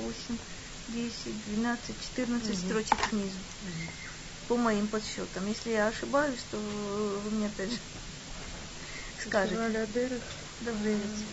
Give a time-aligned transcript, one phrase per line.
[0.00, 0.38] восемь,
[0.88, 3.38] десять, двенадцать, четырнадцать строчек снизу.
[4.48, 5.46] По моим подсчетам.
[5.46, 7.78] Если я ошибаюсь, то вы мне опять же
[9.20, 9.88] скажете.
[10.60, 11.26] Добрый вечер.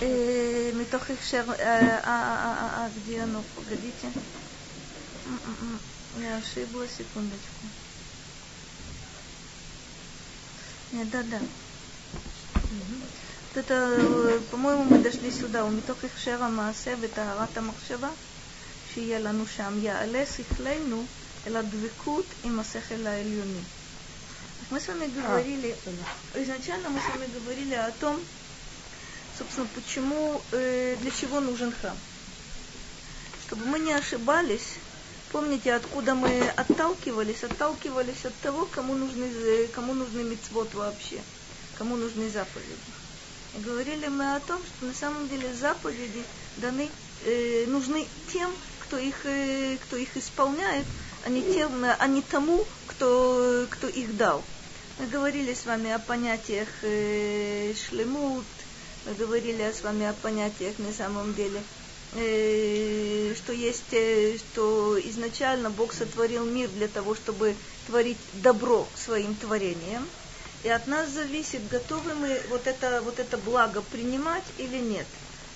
[0.00, 1.44] מתוך הקשר,
[2.96, 4.10] где оно, погодите.
[6.20, 7.66] Я ошиблась, секундочку.
[10.92, 11.40] Нет, да, да.
[12.54, 13.07] Вот
[13.54, 15.64] это, по-моему, мы дошли сюда.
[15.64, 18.10] ומתוך הכשר המעשה וטהרת המחשבה,
[18.94, 21.04] שיהיה לנו שם, יעלה שכלנו
[21.46, 23.62] אל הדבקות עם השכל העליוני.
[24.70, 25.76] Мы с вами говорили,
[26.34, 28.18] изначально мы с вами говорили о том,
[29.38, 31.96] собственно, почему, э, для чего нужен храм.
[33.46, 34.76] Чтобы мы не ошибались,
[35.32, 37.44] помните, откуда мы отталкивались?
[37.44, 41.20] Отталкивались от того, кому нужны, кому нужны мецвод вообще,
[41.76, 42.78] кому нужны заповеди.
[43.57, 46.23] Говорили мы о том, что на самом деле заповеди
[46.57, 46.89] даны,
[47.25, 50.85] э, нужны тем, кто их, э, кто их исполняет,
[51.25, 54.43] а не, тем, а не тому, кто, кто их дал.
[54.99, 58.45] Мы говорили с вами о понятиях э, шлемут,
[59.05, 61.63] мы говорили с вами о понятиях на самом деле,
[62.15, 67.55] э, что есть, э, что изначально Бог сотворил мир для того, чтобы
[67.87, 70.05] творить добро своим творением.
[70.63, 75.05] И от нас зависит, готовы мы вот это, вот это благо принимать или нет.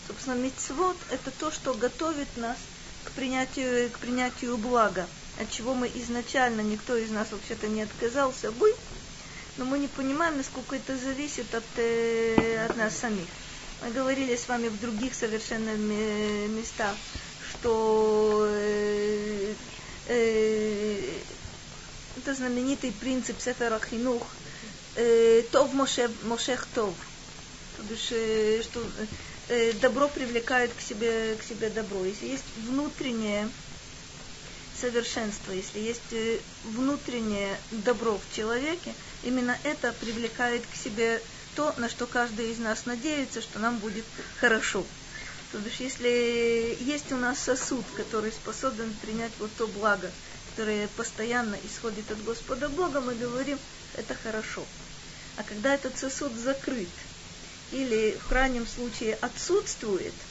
[0.07, 2.57] Собственно, мицвод– это то, что готовит нас
[3.03, 5.07] к принятию, к принятию блага,
[5.39, 8.73] от чего мы изначально, никто из нас вообще-то не отказался бы,
[9.57, 13.27] но мы не понимаем, насколько это зависит от, э, от нас самих.
[13.83, 15.75] Мы говорили с вами в других совершенно
[16.47, 16.95] местах,
[17.51, 19.53] что э,
[20.07, 21.11] э,
[22.17, 24.23] это знаменитый принцип Сефера Хинух,
[25.51, 26.93] Тов Мошех, Мошех Тов.
[27.77, 28.83] То бишь, э, что
[29.49, 32.05] э, добро привлекает к себе, к себе добро.
[32.05, 33.49] Если есть внутреннее
[34.79, 41.21] совершенство, если есть э, внутреннее добро в человеке, именно это привлекает к себе
[41.55, 44.05] то, на что каждый из нас надеется, что нам будет
[44.39, 44.85] хорошо.
[45.51, 50.11] То есть, если есть у нас сосуд, который способен принять вот то благо,
[50.55, 53.57] которое постоянно исходит от Господа Бога, мы говорим,
[53.95, 54.65] это хорошо.
[55.37, 56.89] А когда этот сосуд закрыт
[57.71, 60.13] или в крайнем случае отсутствует–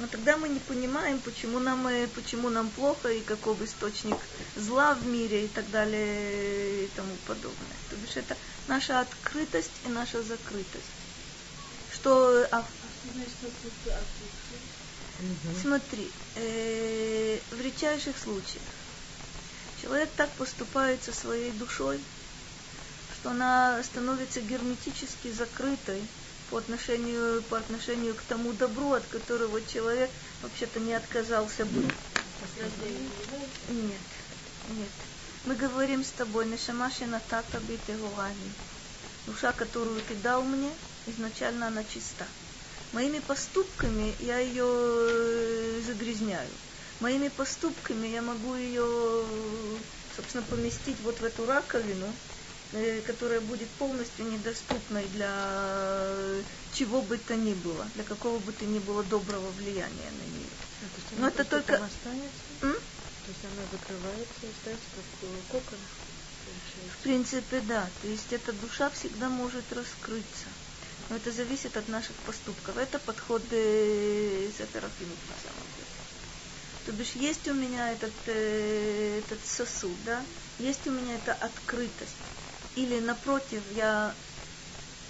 [0.00, 4.16] но тогда мы не понимаем, почему нам, э, почему нам плохо и каков источник
[4.56, 7.76] зла в мире и так далее и тому подобное.
[7.90, 8.36] То есть это
[8.66, 10.84] наша открытость и наша закрытость.
[11.92, 12.46] Что...
[12.50, 12.64] А,
[15.60, 18.62] смотри, э, в редчайших случаях
[19.80, 22.00] человек так поступает со своей душой,
[23.20, 26.02] что она становится герметически закрытой
[26.50, 30.10] по отношению, по отношению к тому добру, от которого человек
[30.42, 31.82] вообще-то не отказался бы.
[33.68, 34.00] Нет,
[34.70, 34.88] нет.
[35.46, 38.52] Мы говорим с тобой, Нешамаши Натата Битегуани.
[39.26, 40.70] Душа, которую ты дал мне,
[41.06, 42.26] изначально она чиста.
[42.92, 46.48] Моими поступками я ее э, загрязняю.
[47.00, 48.84] Моими поступками я могу ее,
[50.16, 52.12] собственно, поместить вот в эту раковину,
[52.72, 58.64] Э, которая будет полностью недоступной для чего бы то ни было, для какого бы то
[58.64, 60.46] ни было доброго влияния на нее.
[61.16, 61.74] А, Но это только...
[61.74, 62.30] Останется?
[62.62, 62.74] М?
[62.74, 65.78] То есть она закрывается и остается как э, кокон?
[66.96, 67.90] В принципе, да.
[68.02, 70.46] То есть эта душа всегда может раскрыться.
[71.08, 72.76] Но это зависит от наших поступков.
[72.76, 75.79] Это подход э, Сеферафимут на самом деле.
[76.86, 80.22] То бишь есть у меня этот, э, этот сосуд, да?
[80.58, 82.16] Есть у меня эта открытость
[82.76, 84.14] или напротив, я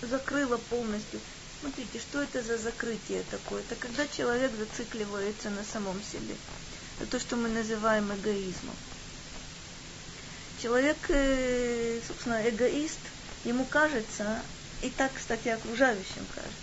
[0.02, 1.20] закрыла полностью.
[1.60, 3.60] Смотрите, что это за закрытие такое?
[3.60, 6.34] Это когда человек зацикливается на самом себе.
[6.98, 8.74] Это то, что мы называем эгоизмом.
[10.62, 12.98] Человек, э, собственно, эгоист,
[13.44, 14.42] ему кажется,
[14.82, 16.54] и так, кстати, окружающим кажется,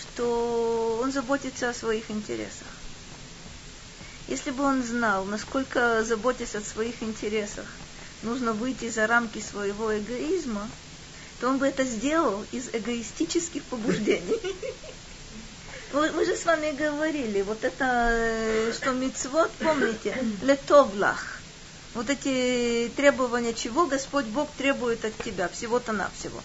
[0.00, 2.68] что он заботится о своих интересах.
[4.28, 7.66] Если бы он знал, насколько заботясь о своих интересах,
[8.22, 10.68] нужно выйти за рамки своего эгоизма,
[11.40, 14.40] то он бы это сделал из эгоистических побуждений.
[15.92, 21.40] Мы же с вами говорили, вот это, э, что мицвод, помните, летовлах.
[21.94, 26.40] Вот эти требования, чего Господь Бог требует от тебя, всего-то навсего.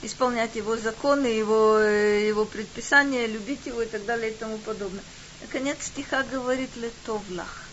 [0.00, 5.02] Исполнять Его законы, Его, э, его предписания, любить Его и так далее и тому подобное.
[5.46, 7.64] Конец стиха говорит летовлах.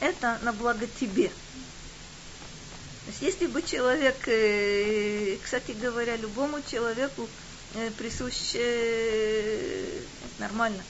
[0.00, 1.28] Это на благо тебе.
[1.28, 7.28] То есть если бы человек, э, кстати говоря, любому человеку
[7.74, 10.00] э, присущ э,
[10.38, 10.82] нормально,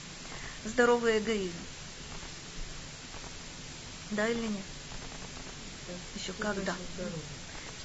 [0.65, 1.51] Здоровый эгоизм.
[4.11, 4.65] Да или нет?
[6.15, 6.73] Еще когда?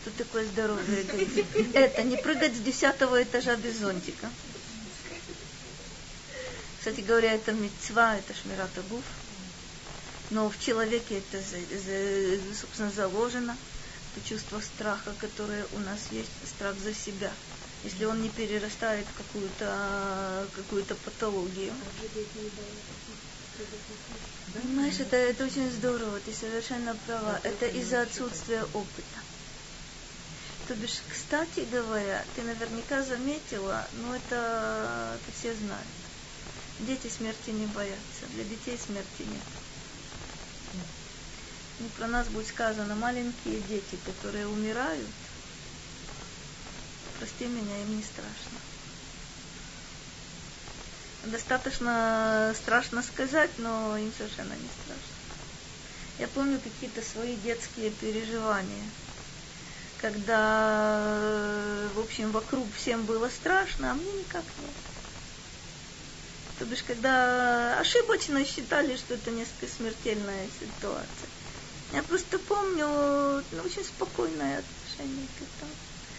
[0.01, 1.73] Что такое здоровый эгоизм?
[1.75, 4.31] Это не прыгать с десятого этажа без зонтика.
[6.79, 9.05] Кстати говоря, это мецва, это шмирата гуф.
[10.31, 11.43] Но в человеке это,
[12.61, 13.57] собственно, заложено.
[14.17, 17.33] Это чувство страха, которое у нас есть, страх за себя.
[17.85, 21.73] Если он не перерастает в какую-то какую патологию.
[24.55, 27.41] Понимаешь, это, это очень здорово, ты совершенно права.
[27.43, 29.19] Это из-за отсутствия опыта.
[30.67, 35.87] То бишь, кстати говоря, ты наверняка заметила, но это, это все знают.
[36.81, 39.43] Дети смерти не боятся, для детей смерти нет.
[41.81, 45.11] Ну, про нас будет сказано, маленькие дети, которые умирают,
[47.19, 48.59] прости меня, им не страшно.
[51.31, 55.19] Достаточно страшно сказать, но им совершенно не страшно.
[56.19, 58.89] Я помню какие-то свои детские переживания,
[60.01, 64.98] когда, в общем, вокруг всем было страшно, а мне никак нет.
[66.59, 71.29] То бишь, когда ошибочно считали, что это несколько смертельная ситуация.
[71.93, 72.87] Я просто помню
[73.53, 75.73] ну, очень спокойное отношение к этому.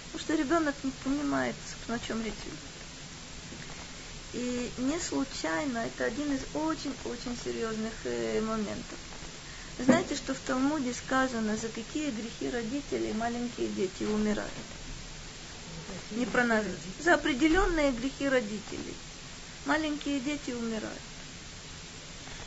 [0.06, 1.56] Потому что ребенок не понимает,
[1.90, 2.70] о чем речь идет.
[4.32, 8.98] И не случайно, это один из очень-очень серьезных э, моментов.
[9.80, 14.52] Знаете, что в Талмуде сказано, за какие грехи родителей маленькие дети умирают?
[16.12, 16.64] Не про нас.
[17.00, 18.96] За определенные грехи родителей
[19.66, 21.02] маленькие дети умирают.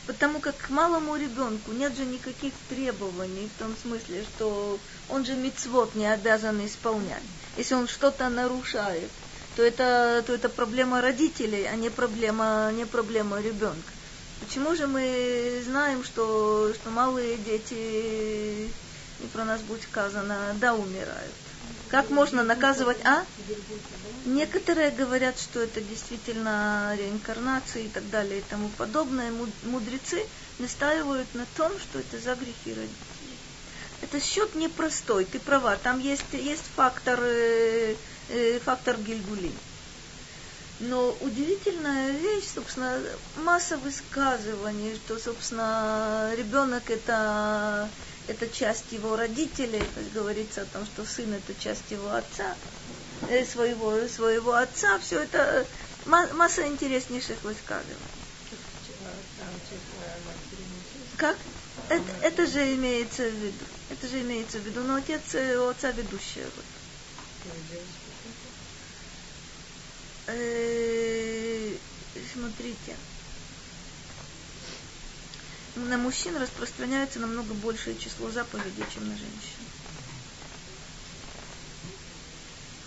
[0.05, 4.77] Потому как к малому ребенку нет же никаких требований в том смысле, что
[5.09, 7.23] он же мицвод не обязан исполнять.
[7.57, 9.09] Если он что-то нарушает,
[9.55, 13.91] то это, то это проблема родителей, а не проблема, не проблема ребенка.
[14.41, 21.33] Почему же мы знаем, что, что малые дети, и про нас будет сказано, да, умирают?
[21.93, 23.23] Как можно наказывать, а?
[24.25, 29.31] Некоторые говорят, что это действительно реинкарнация и так далее и тому подобное.
[29.61, 30.25] Мудрецы
[30.57, 33.37] настаивают на том, что это за грехи родителей.
[34.01, 37.95] Это счет непростой, ты права, там есть, есть фактор, э,
[38.29, 39.51] э, фактор Гильгули.
[40.79, 42.99] Но удивительная вещь, собственно,
[43.35, 47.87] масса высказываний, что, собственно, ребенок это
[48.27, 52.55] это часть его родителей, то есть говорится о том, что сын это часть его отца,
[53.29, 55.65] э, своего, своего отца, все это
[56.05, 57.95] масса интереснейших высказываний.
[61.17, 61.37] Как?
[61.89, 63.65] Это, это же имеется в виду.
[63.89, 64.81] Это же имеется в виду.
[64.81, 66.49] Но отец э, у отца ведущего.
[70.27, 71.75] Э,
[72.33, 72.95] смотрите
[75.75, 79.63] на мужчин распространяется намного большее число заповедей, чем на женщин.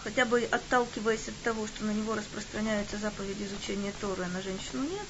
[0.04, 4.84] Хотя бы отталкиваясь от того, что на него распространяются заповеди изучения Торы, а на женщину
[4.84, 5.06] нет.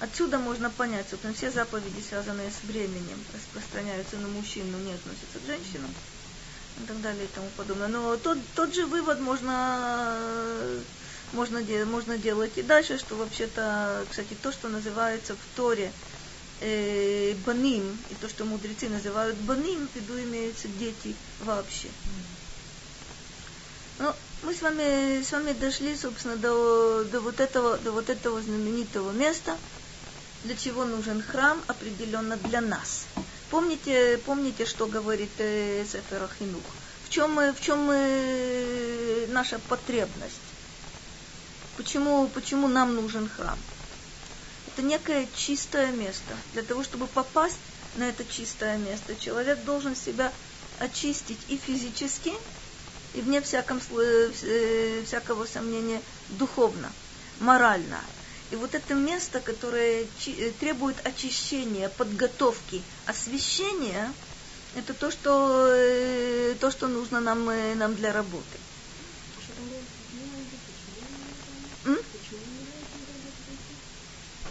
[0.00, 5.38] Отсюда можно понять, что все заповеди, связанные с временем, распространяются на мужчин, но не относятся
[5.42, 5.92] к женщинам
[6.82, 7.88] и так далее и тому подобное.
[7.88, 10.58] Но тот, тот же вывод можно,
[11.34, 15.92] можно, можно делать и дальше, что вообще-то, кстати, то, что называется в Торе
[16.60, 21.88] э, баним, и то, что мудрецы называют баним, в виду имеются дети вообще.
[23.98, 24.12] Ну,
[24.42, 29.12] мы с вами, с вами дошли, собственно, до, до, вот этого, до вот этого знаменитого
[29.12, 29.56] места,
[30.44, 33.04] для чего нужен храм определенно для нас.
[33.50, 36.62] Помните, помните, что говорит э, Сефер Ахинух?
[37.04, 40.53] В чем, в чем мы, наша потребность?
[41.76, 43.58] Почему, почему нам нужен храм?
[44.74, 46.34] это некое чистое место.
[46.52, 47.58] Для того, чтобы попасть
[47.96, 50.32] на это чистое место, человек должен себя
[50.80, 52.32] очистить и физически,
[53.14, 56.90] и вне всяком, э, всякого сомнения духовно,
[57.38, 58.00] морально.
[58.50, 64.12] И вот это место, которое э, требует очищения, подготовки, освещения,
[64.74, 67.44] это то, что, э, то, что нужно нам,
[67.78, 68.58] нам для работы.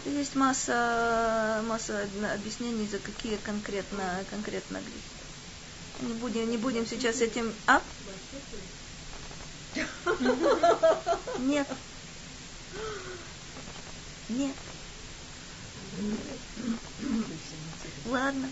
[0.06, 5.14] Есть масса, масса объяснений, за какие конкретно, конкретно грехи.
[6.02, 7.52] Не будем, не будем сейчас этим...
[7.66, 7.80] А?
[11.38, 11.66] Нет.
[14.28, 14.54] Нет.
[18.06, 18.48] Ладно.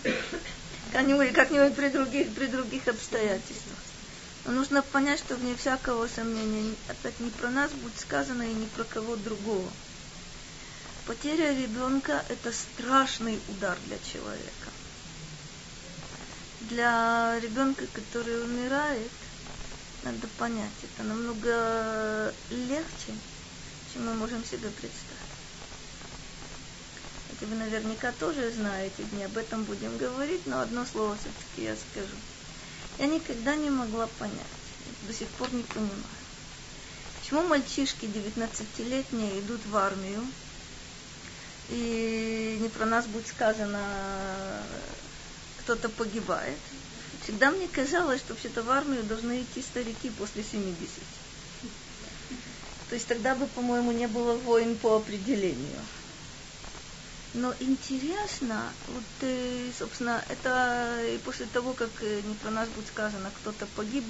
[0.91, 3.82] Как-нибудь, как-нибудь при других, при других обстоятельствах.
[4.45, 8.65] Но нужно понять, что вне всякого сомнения опять не про нас будет сказано и не
[8.67, 9.71] про кого другого.
[11.05, 14.69] Потеря ребенка– это страшный удар для человека.
[16.61, 19.11] Для ребенка, который умирает,
[20.03, 23.13] надо понять, это намного легче,
[23.93, 25.23] чем мы можем себе представить.
[27.31, 31.75] Это вы наверняка тоже знаете, не об этом будем говорить, но одно слово все-таки я
[31.75, 32.15] скажу.
[32.99, 34.37] Я никогда не могла понять,
[35.03, 35.91] до сих пор не понимаю,
[37.19, 40.25] почему мальчишки 19-летние идут в армию,
[41.69, 43.81] и не про нас будет сказано,
[45.59, 46.59] кто-то погибает.
[47.23, 50.77] Всегда мне казалось, что вообще-то в армию должны идти старики после 70.
[52.89, 55.79] То есть тогда бы, по-моему, не было войн по определению.
[57.33, 62.87] Но интересно, вот, э, собственно, это и после того, как э, не про нас будет
[62.87, 64.03] сказано, кто-то погиб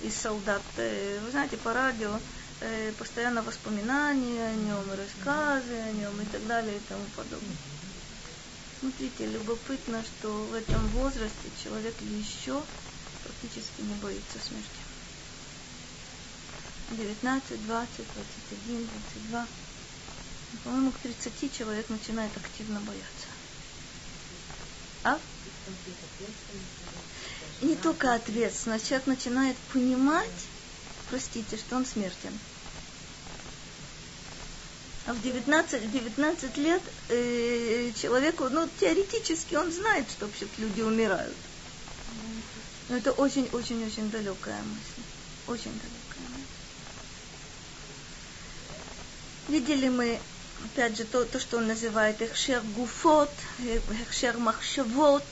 [0.00, 2.18] из солдат, э, вы знаете, по радио
[2.98, 7.56] постоянно воспоминания о нем, рассказы о нем и так далее и тому подобное.
[8.80, 12.60] Смотрите, любопытно, что в этом возрасте человек еще
[13.22, 14.88] практически не боится смерти.
[16.90, 18.88] 19, 20, 21,
[19.22, 19.46] 22.
[20.64, 23.26] По-моему, к 30 человек начинает активно бояться.
[25.04, 25.18] А?
[27.60, 30.28] Не только ответственность, человек начинает понимать,
[31.10, 32.38] простите, что он смертен.
[35.06, 41.34] А в 19, 19 лет э, человеку, ну, теоретически он знает, что вообще люди умирают.
[42.88, 45.02] Но это очень-очень-очень далекая мысль.
[45.46, 46.58] Очень далекая мысль.
[49.48, 50.20] Видели мы,
[50.64, 53.30] опять же, то, то что он называет эхшер гуфот,
[54.02, 55.24] эхшер махшавот.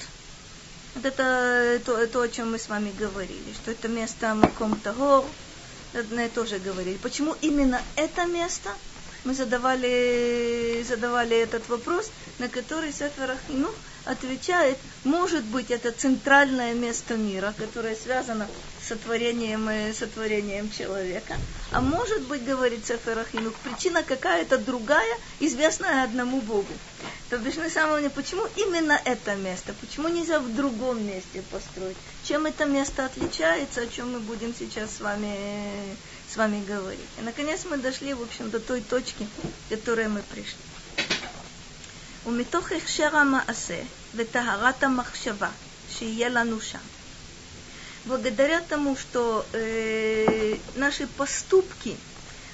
[0.95, 5.25] Вот это то, то, о чем мы с вами говорили, что это место Маком Тагор,
[5.93, 6.97] это тоже говорили.
[6.97, 8.71] Почему именно это место–
[9.27, 13.69] мы задавали, задавали этот вопрос, на который Сефер Ахину
[14.05, 18.47] отвечает, может быть, это центральное место мира, которое связано
[18.81, 21.35] с сотворением, э, сотворением человека.
[21.73, 26.73] А может быть, говорит Сефер Ахинух, причина какая-то другая, известная одному Богу.
[27.29, 29.75] То бишь, на самом деле, почему именно это место?
[29.81, 31.97] Почему нельзя в другом месте построить?
[32.23, 35.97] Чем это место отличается, о чем мы будем сейчас с вами
[36.36, 37.00] с вами говорить.
[37.18, 39.28] И наконец мы дошли, в общем, до той точки,
[39.68, 40.58] к которой мы пришли.
[42.26, 43.82] ומתוך הכשר המעשה
[44.16, 45.50] וטהרת המחשבה
[45.90, 46.80] שיהיה לנו שם.
[48.06, 51.96] Благодаря тому, что э, наши поступки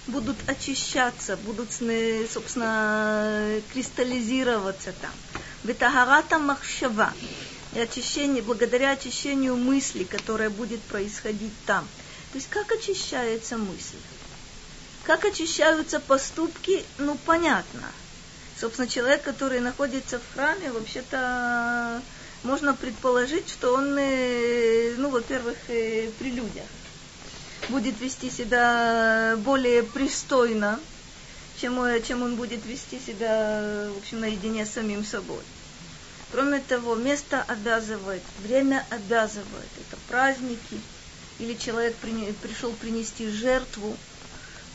[0.08, 5.12] будут очищаться, будут, собственно, кристаллизироваться там.
[5.64, 7.14] Витагарата махшава.
[7.74, 11.98] И очищение, благодаря очищению мысли, которое будет происходить там –
[12.33, 13.99] то есть как очищается мысль?
[15.05, 17.87] Как очищаются поступки, ну понятно.
[18.59, 22.01] Собственно, человек, который находится в храме, вообще-то
[22.43, 26.65] можно предположить, что он, э, ну, во-первых, э, при людях
[27.69, 30.81] будет вести себя более пристойно,
[31.61, 35.43] чем, чем он будет вести себя, в общем, наедине с самим собой.
[36.31, 39.69] Кроме того, место обязывает, время обязывает.
[39.77, 40.81] Это праздники–
[41.39, 43.97] или человек пришел принести жертву,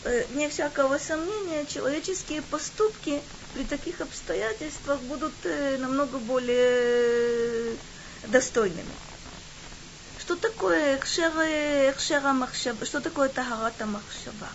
[0.03, 3.21] э, вне всякого сомнения, человеческие поступки
[3.53, 7.75] при таких обстоятельствах будут э, намного более
[8.27, 8.85] достойными.
[10.19, 12.85] Что такое экшера махшаба?
[12.85, 14.49] Что такое тахарата махшаба?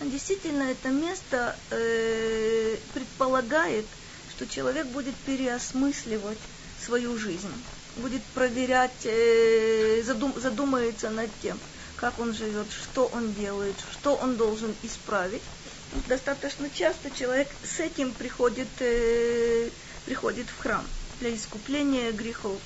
[0.00, 3.84] Действительно, это место э, предполагает,
[4.30, 6.38] что человек будет переосмысливать
[6.82, 7.52] свою жизнь
[7.96, 11.58] будет проверять, э, задум, задумается над тем,
[11.96, 15.42] как он живет, что он делает, что он должен исправить.
[16.06, 19.68] Достаточно часто человек с этим приходит, э,
[20.06, 20.86] приходит в храм
[21.20, 22.58] для искупления грехов,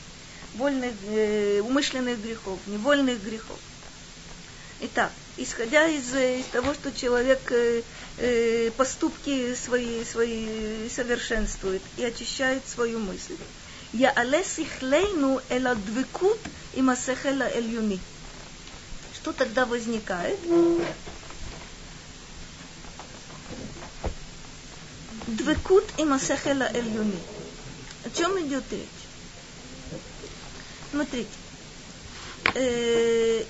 [0.54, 3.58] вольных, э, умышленных грехов, невольных грехов.
[4.80, 12.98] Итак, исходя из, из того, что человек э, поступки свои, свои совершенствует и очищает свою
[12.98, 13.36] мысль,
[13.93, 16.39] יעלה שכלנו אל הדבקות
[16.73, 17.97] עם השכל העליוני.
[19.21, 20.39] Что тогда возникает?
[25.27, 27.19] Двекут и масахела эльюни.
[28.05, 28.87] О чем идет речь?
[30.89, 31.29] Смотрите,
[32.55, 33.43] э,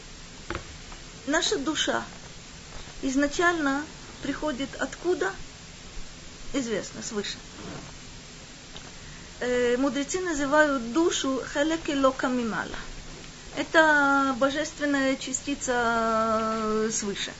[1.28, 2.04] наша душа
[3.04, 3.86] изначально
[4.24, 5.32] приходит откуда?
[6.52, 7.38] Известно, свыше
[9.45, 12.79] э, мудрецы называют душу халеки лока мимала.
[13.57, 17.33] Это божественная частица э, свыше.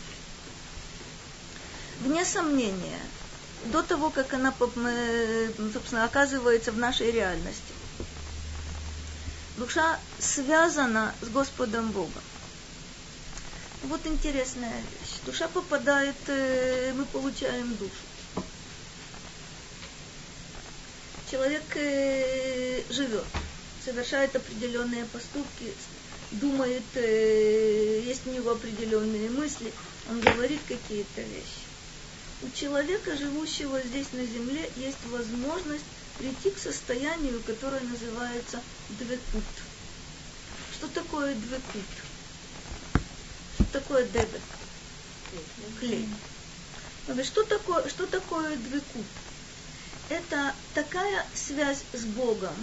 [2.01, 3.01] Вне сомнения,
[3.67, 7.73] до того, как она, э, собственно, оказывается в нашей реальности.
[9.57, 12.23] Душа связана с Господом Богом.
[13.85, 15.21] Вот интересная вещь.
[15.27, 17.93] Душа попадает, э, мы получаем душу.
[21.35, 23.25] Человек э, живет,
[23.85, 25.67] совершает определенные поступки,
[26.31, 29.73] думает, есть у него определенные мысли,
[30.09, 31.65] он говорит какие-то вещи.
[32.41, 35.83] У человека, живущего здесь на земле, есть возможность
[36.21, 38.61] прийти к состоянию, которое называется
[38.91, 39.43] двекут.
[40.79, 41.83] Что такое двекут?
[43.57, 44.41] Что такое дебет?
[45.81, 46.09] Клей.
[47.25, 49.24] Что такое, что такое двекут?
[50.09, 52.55] Это такая связь с Богом,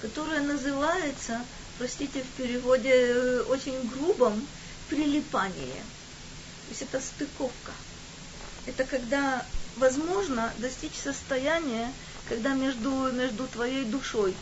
[0.00, 1.40] которая называется,
[1.76, 4.46] простите, в переводе э, очень грубом,
[4.88, 5.82] прилипание.
[6.66, 7.72] То есть это стыковка.
[8.66, 9.44] Это когда
[9.76, 11.92] возможно достичь состояния,
[12.28, 14.34] когда между, между твоей душой,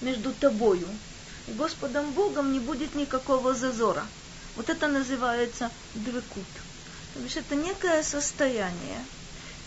[0.00, 0.88] между тобою
[1.48, 4.06] и Господом Богом не будет никакого зазора.
[4.56, 6.44] Вот это называется двекут.
[7.14, 8.98] То есть это некое состояние,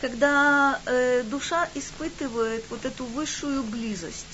[0.02, 4.26] когда э, душа испытывает вот эту высшую близость,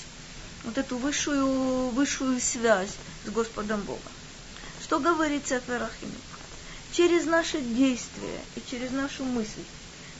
[0.64, 2.92] вот эту высшую, высшую связь
[3.24, 4.12] с Господом Богом.
[4.82, 5.88] Что говорит Сефер
[6.92, 9.64] Через наши действия и через нашу мысль,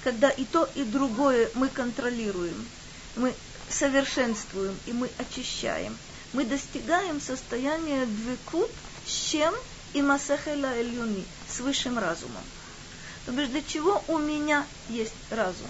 [0.04, 2.66] когда и то, и другое мы контролируем–
[3.16, 3.34] мы
[3.68, 5.96] совершенствуем и мы очищаем,
[6.32, 8.70] мы достигаем состояния двекут
[9.06, 9.54] с чем
[9.92, 12.42] и масахела эльюни, с высшим разумом.
[13.26, 15.68] То есть для чего у меня есть разум?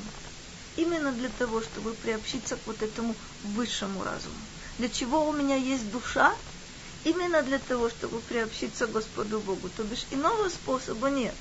[0.77, 4.35] Именно для того, чтобы приобщиться к вот этому высшему разуму.
[4.79, 6.35] Для чего у меня есть душа?
[7.05, 9.69] Именно для того, чтобы приобщиться к Господу Богу.
[9.77, 11.35] То бишь иного способа нет.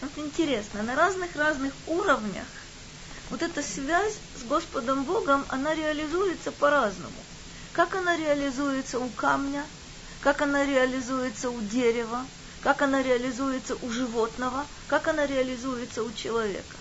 [0.00, 2.46] Вот интересно, на разных-разных уровнях
[3.32, 7.16] вот эта связь с Господом Богом, она реализуется по-разному.
[7.72, 9.64] Как она реализуется у камня,
[10.20, 12.26] как она реализуется у дерева,
[12.62, 16.76] как она реализуется у животного, как она реализуется у человека.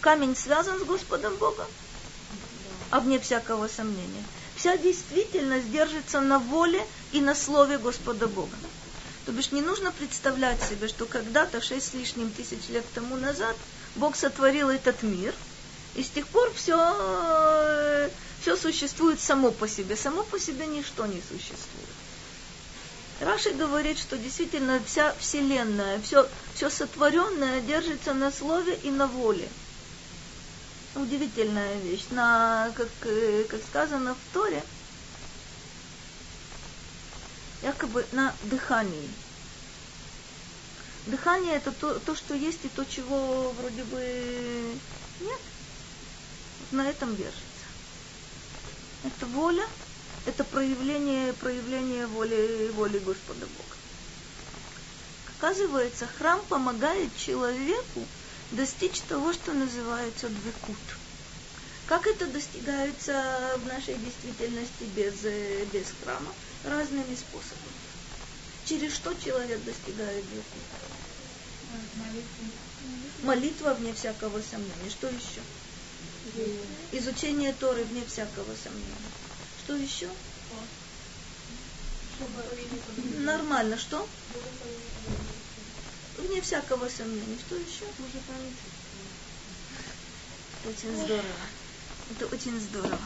[0.00, 1.66] Камень связан с Господом Богом,
[2.90, 4.24] а вне всякого сомнения.
[4.56, 8.56] Вся действительность держится на воле и на слове Господа Бога.
[9.26, 13.56] То бишь не нужно представлять себе, что когда-то, шесть с лишним тысяч лет тому назад,
[13.94, 15.34] Бог сотворил этот мир,
[15.94, 19.96] и с тех пор все, все существует само по себе.
[19.96, 21.91] Само по себе ничто не существует.
[23.22, 29.48] Раши говорит, что действительно вся Вселенная, все, все сотворенное держится на слове и на воле.
[30.96, 32.06] Удивительная вещь.
[32.10, 32.88] На, как,
[33.48, 34.62] как сказано в Торе,
[37.62, 39.08] якобы на дыхании.
[41.06, 44.74] Дыхание это то, то, что есть, и то, чего вроде бы
[45.20, 45.40] нет.
[46.72, 47.42] На этом держится.
[49.04, 49.66] Это воля,
[50.26, 53.76] это проявление, проявление воли, воли Господа Бога.
[55.38, 58.06] Оказывается, храм помогает человеку
[58.52, 60.76] достичь того, что называется двекут.
[61.86, 65.14] Как это достигается в нашей действительности без,
[65.72, 66.32] без храма?
[66.64, 67.82] Разными способами.
[68.64, 70.62] Через что человек достигает двекут?
[73.24, 74.90] Молитва вне всякого сомнения.
[74.90, 75.40] Что еще?
[76.92, 79.21] Изучение Торы вне всякого сомнения.
[79.64, 80.08] Что еще?
[83.18, 83.78] Нормально.
[83.78, 84.08] Что?
[86.18, 87.38] Вне всякого сомнения.
[87.46, 87.84] Что еще?
[90.64, 91.46] Очень здорово.
[92.10, 92.98] Это очень здорово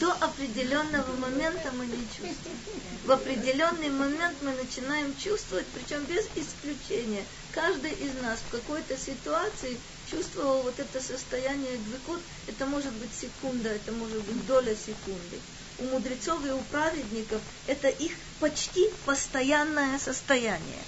[0.00, 2.56] до определенного момента мы не чувствуем.
[3.04, 7.24] В определенный момент мы начинаем чувствовать, причем без исключения.
[7.52, 9.76] Каждый из нас в какой-то ситуации
[10.10, 12.20] чувствовал вот это состояние двекот.
[12.46, 15.38] Это может быть секунда, это может быть доля секунды.
[15.82, 20.78] У мудрецов и у праведников это их почти постоянное состояние.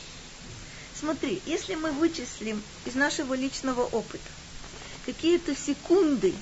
[0.98, 4.30] Смотри, если мы вычислим из нашего личного опыта
[5.04, 6.33] какие-то секунды,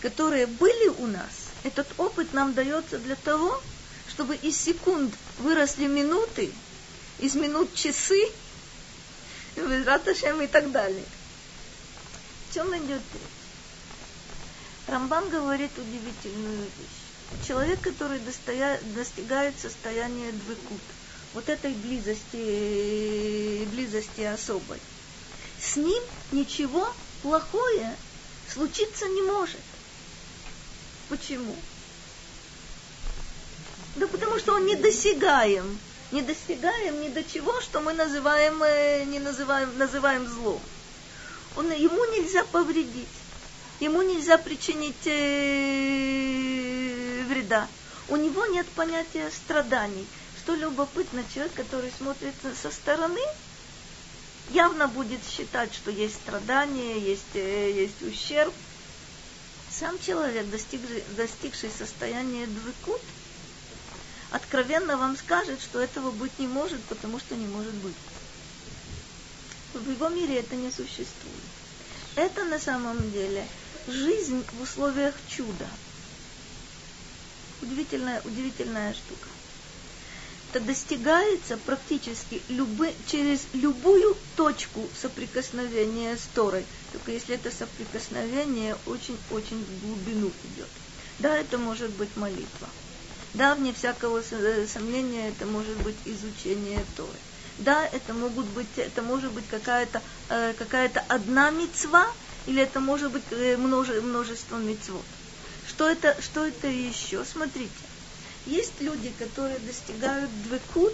[0.00, 3.60] которые были у нас, этот опыт нам дается для того,
[4.08, 6.52] чтобы из секунд выросли минуты,
[7.18, 8.30] из минут часы,
[9.56, 11.04] и так далее.
[12.48, 13.38] В чем идет речь?
[14.86, 16.97] Рамбан говорит удивительную вещь.
[17.46, 20.80] Человек, который достигает состояния двекут,
[21.34, 24.78] вот этой близости, близости особой,
[25.60, 26.88] с ним ничего
[27.22, 27.96] плохое
[28.52, 29.60] случиться не может.
[31.08, 31.54] Почему?
[33.96, 35.78] Да потому что он недосягаем.
[36.10, 40.60] Не достигаем ни до чего, что мы называем, э, не называем, называем злом.
[41.54, 43.08] Он, ему нельзя повредить,
[43.80, 46.57] ему нельзя причинить э,
[47.28, 47.68] вреда.
[48.08, 50.06] У него нет понятия страданий.
[50.42, 53.20] Что любопытно, человек, который смотрит со стороны,
[54.50, 58.54] явно будет считать, что есть страдания, есть, э, есть ущерб.
[59.70, 63.02] Сам человек, достигший, достигший состояния двыкут,
[64.30, 67.94] откровенно вам скажет, что этого быть не может, потому что не может быть.
[69.74, 71.44] В его мире это не существует.
[72.16, 73.46] Это на самом деле
[73.86, 75.68] жизнь в условиях чуда.
[77.60, 79.28] Удивительная, удивительная штука
[80.50, 86.64] это достигается практически любы, через любую точку соприкосновения с Торой.
[86.92, 90.68] Только если это соприкосновение очень-очень в глубину идет.
[91.18, 92.68] Да, это может быть молитва.
[93.34, 97.18] Да, вне всякого э, сомнения, это может быть изучение Торы.
[97.58, 102.06] Да, это могут быть, это может быть какая-то э, какая одна мецва,
[102.46, 105.04] или это может быть э, множе, множество мецвод.
[105.78, 107.24] Что это, что это еще?
[107.24, 107.70] Смотрите.
[108.46, 110.92] Есть люди, которые достигают двекут,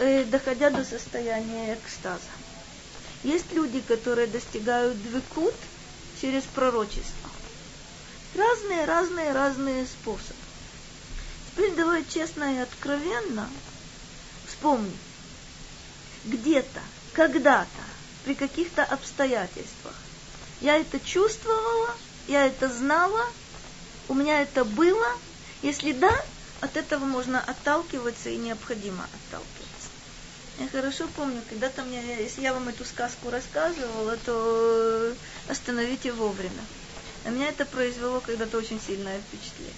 [0.00, 2.18] э, доходя до состояния экстаза.
[3.22, 5.54] Есть люди, которые достигают двекут
[6.20, 7.30] через пророчество.
[8.34, 10.34] Разные, разные, разные способы.
[11.52, 13.48] Теперь давай честно и откровенно
[14.48, 14.98] вспомни.
[16.24, 16.80] Где-то,
[17.12, 17.84] когда-то,
[18.24, 19.94] при каких-то обстоятельствах
[20.60, 21.94] я это чувствовала,
[22.26, 23.24] я это знала,
[24.08, 25.06] у меня это было.
[25.62, 26.12] Если да,
[26.60, 29.66] от этого можно отталкиваться и необходимо отталкиваться.
[30.58, 35.12] Я хорошо помню, когда-то мне, если я вам эту сказку рассказывала, то
[35.48, 36.64] остановите вовремя.
[37.24, 39.74] На меня это произвело когда-то очень сильное впечатление.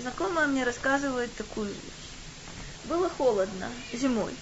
[0.00, 2.08] Знакомая мне рассказывает такую вещь.
[2.84, 4.34] Было холодно зимой.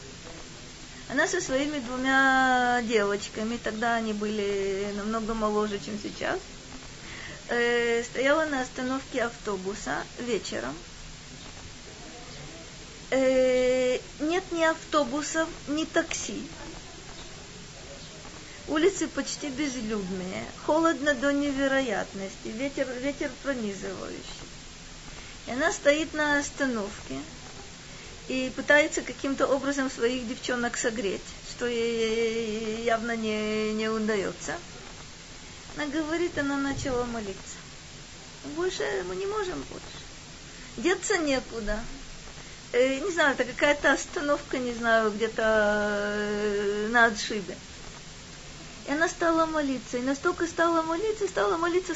[1.08, 6.40] Она со своими двумя девочками, тогда они были намного моложе, чем сейчас,
[7.48, 10.74] э, стояла на остановке автобуса вечером–
[13.10, 16.42] э, нет ни автобусов, ни такси.
[18.68, 24.46] Улицы почти безлюдные, холодно до невероятности, ветер, ветер пронизывающий.
[25.46, 27.20] И она стоит на остановке
[28.26, 34.56] и пытается каким-то образом своих девчонок согреть, что ей явно не, не удается.
[35.76, 37.56] Она говорит, она начала молиться.
[38.56, 39.86] Больше мы не можем больше.
[40.76, 41.80] Деться некуда
[42.72, 47.56] э, не знаю, это какая-то остановка, не знаю, где-то э, на отшибе.
[48.86, 51.94] И она стала молиться, и настолько стала молиться, стала молиться,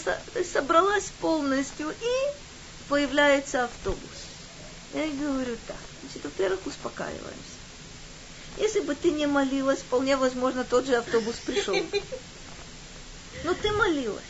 [0.53, 4.27] собралась полностью, и появляется автобус.
[4.95, 7.61] Я ей говорю так, значит, во-первых, успокаиваемся.
[8.59, 11.77] Если бы ты не молилась, вполне возможно, тот же автобус пришел.
[13.45, 14.23] Но ты молилась.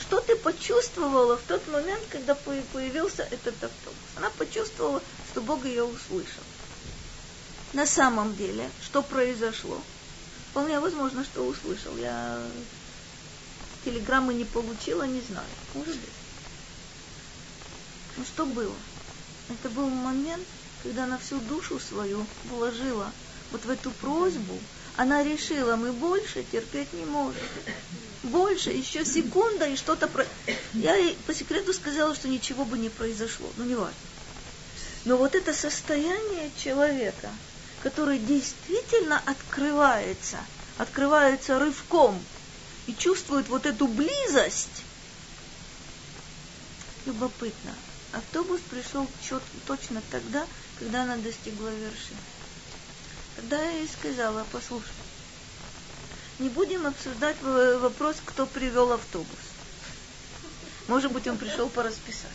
[0.00, 3.98] Что ты почувствовала в тот момент, когда появился этот автобус?
[4.16, 6.42] Она почувствовала, что Бог ее услышал.
[7.72, 9.80] На самом деле, что произошло?
[10.50, 11.96] Вполне возможно, что услышал.
[11.98, 12.40] Я
[13.84, 15.46] телеграммы не получила, не знаю.
[15.74, 16.10] Может быть.
[18.16, 18.74] Но что было?
[19.48, 20.46] Это был момент,
[20.82, 23.12] когда она всю душу свою вложила
[23.52, 24.58] вот в эту просьбу.
[24.98, 27.40] Она решила, мы больше терпеть не можем.
[28.24, 30.08] Больше, еще секунда, и что-то...
[30.08, 30.26] Про...
[30.74, 33.48] Я ей по секрету сказала, что ничего бы не произошло.
[33.58, 33.94] Ну, не важно.
[35.04, 37.30] Но вот это состояние человека,
[37.84, 40.38] который действительно открывается,
[40.78, 42.20] открывается рывком
[42.88, 44.82] и чувствует вот эту близость,
[47.06, 47.72] любопытно.
[48.14, 49.06] Автобус пришел
[49.64, 50.44] точно тогда,
[50.80, 52.18] когда она достигла вершины.
[53.38, 54.90] Тогда я ей сказала, послушай,
[56.40, 59.38] не будем обсуждать вопрос, кто привел автобус.
[60.88, 62.34] Может быть, он пришел по расписанию.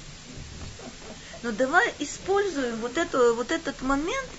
[1.42, 4.30] Но давай используем вот, эту, вот этот момент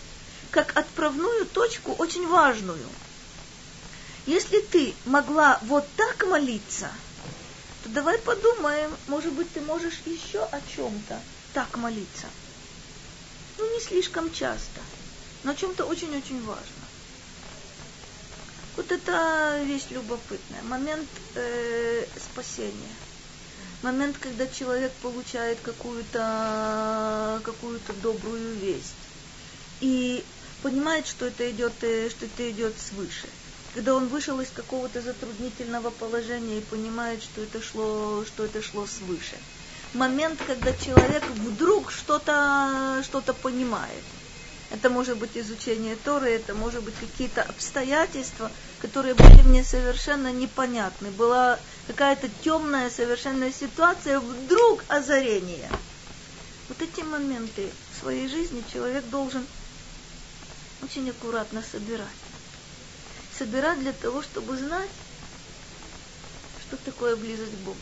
[0.51, 2.89] как отправную точку очень важную.
[4.25, 6.91] Если ты могла вот так молиться,
[7.83, 11.21] то давай подумаем, может быть, ты можешь еще о чем-то
[11.53, 12.27] так молиться.
[13.59, 14.81] Ну, не слишком часто,
[15.51, 16.85] о чем-то очень-очень важно.
[18.77, 20.63] Вот это вещь любопытная.
[20.63, 22.95] Момент э, спасения
[23.85, 28.95] момент, когда человек получает какую-то какую добрую весть
[29.81, 30.25] и
[30.63, 33.29] понимает, что это идет, э, что это идет свыше.
[33.75, 38.87] Когда он вышел из какого-то затруднительного положения и понимает, что это шло, что это шло
[38.87, 39.37] свыше.
[39.93, 44.03] Момент, когда человек вдруг что-то что понимает.
[44.71, 48.51] Это может быть изучение Торы, это может быть какие-то обстоятельства,
[48.81, 51.11] которые были мне совершенно непонятны.
[51.11, 55.71] Была какая-то темная совершенная ситуация, вдруг озарение.
[56.69, 59.47] Вот эти моменты в своей жизни человек должен
[60.83, 62.09] очень аккуратно собирать.
[63.39, 64.91] Собирать для того, чтобы знать,
[66.75, 67.79] что такое близость к Богу.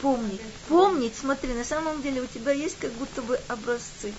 [0.00, 0.40] Помнить.
[0.68, 4.12] Помнить, смотри, на самом деле у тебя есть как будто бы образцы.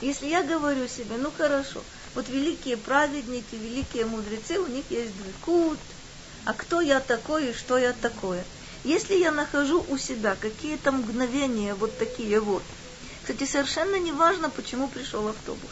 [0.00, 5.78] Если я говорю себе, ну хорошо, вот великие праведники, великие мудрецы, у них есть двекут,
[6.44, 8.44] а кто я такой и что я такое.
[8.84, 12.64] Если я нахожу у себя какие-то мгновения вот такие вот,
[13.22, 15.70] кстати, совершенно не важно, почему пришел автобус.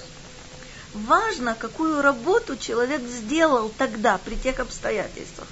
[0.92, 5.46] Важно, какую работу человек сделал тогда, при тех обстоятельствах.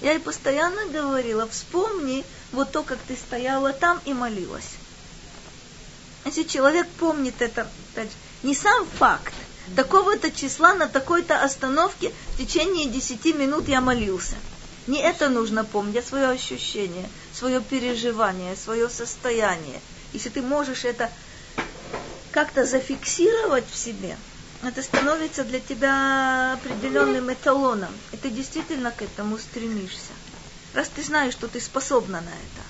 [0.00, 4.70] Я ей постоянно говорила, вспомни вот то, как ты стояла там и молилась.
[6.24, 7.68] Если человек помнит это,
[8.44, 9.34] не сам факт,
[9.74, 14.36] такого-то числа на такой-то остановке в течение десяти минут я молился.
[14.86, 19.80] Не это нужно помнить, а свое ощущение, свое переживание, свое состояние.
[20.12, 21.10] Если ты можешь это
[22.30, 24.16] как-то зафиксировать в себе–
[24.66, 30.12] это становится для тебя определенным эталоном, и ты действительно к этому стремишься.
[30.72, 32.62] Раз ты знаешь, что ты способна на это,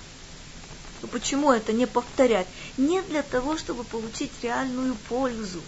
[1.01, 2.47] то почему это не повторять?
[2.77, 5.63] Не для того, чтобы получить реальную пользу,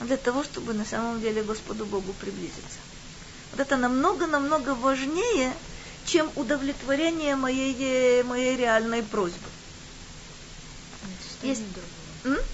[0.00, 2.78] а для того, чтобы на самом деле Господу Богу приблизиться.
[3.52, 5.52] Вот это намного-намного важнее,
[6.06, 9.48] чем удовлетворение моей, моей реальной просьбы.
[11.42, 11.62] Есть...
[12.24, 12.44] Другое.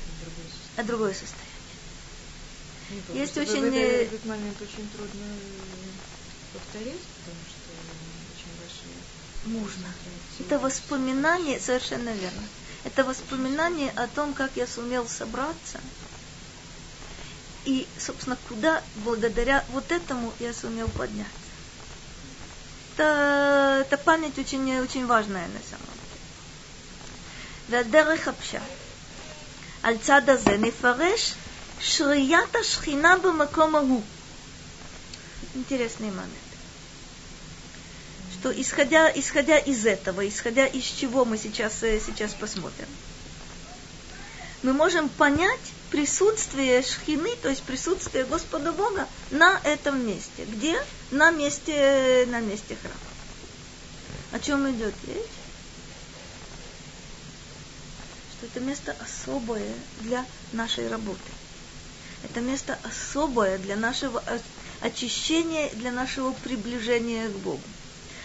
[0.76, 1.39] А другое состояние.
[3.13, 3.65] Есть в очень...
[3.65, 5.25] Этот, этот момент очень трудно
[6.53, 7.71] повторить, потому что
[8.33, 9.61] очень большие...
[9.61, 9.87] Нужно.
[10.39, 12.43] Это воспоминание, совершенно верно.
[12.83, 15.79] Это воспоминание о том, как я сумел собраться.
[17.65, 21.33] И, собственно, куда благодаря вот этому я сумел подняться.
[22.93, 25.95] Это, это память очень, очень важная на самом деле.
[27.69, 28.61] והדרך הפשט.
[29.83, 31.33] על צד הזה נפרש
[31.82, 34.02] шрият ашхина бамаком агу.
[35.54, 36.34] Интересный момент.
[38.38, 42.88] Что исходя, исходя из этого, исходя из чего мы сейчас, э, сейчас посмотрим,
[44.62, 50.44] мы можем понять присутствие шхины, то есть присутствие Господа Бога на этом месте.
[50.46, 50.80] Где?
[51.10, 52.96] На месте, на месте храма.
[54.32, 55.16] О чем идет речь?
[58.36, 61.20] Что это место особое для нашей работы.
[62.22, 64.22] Это место особое для нашего
[64.80, 67.60] очищения, для нашего приближения к Богу.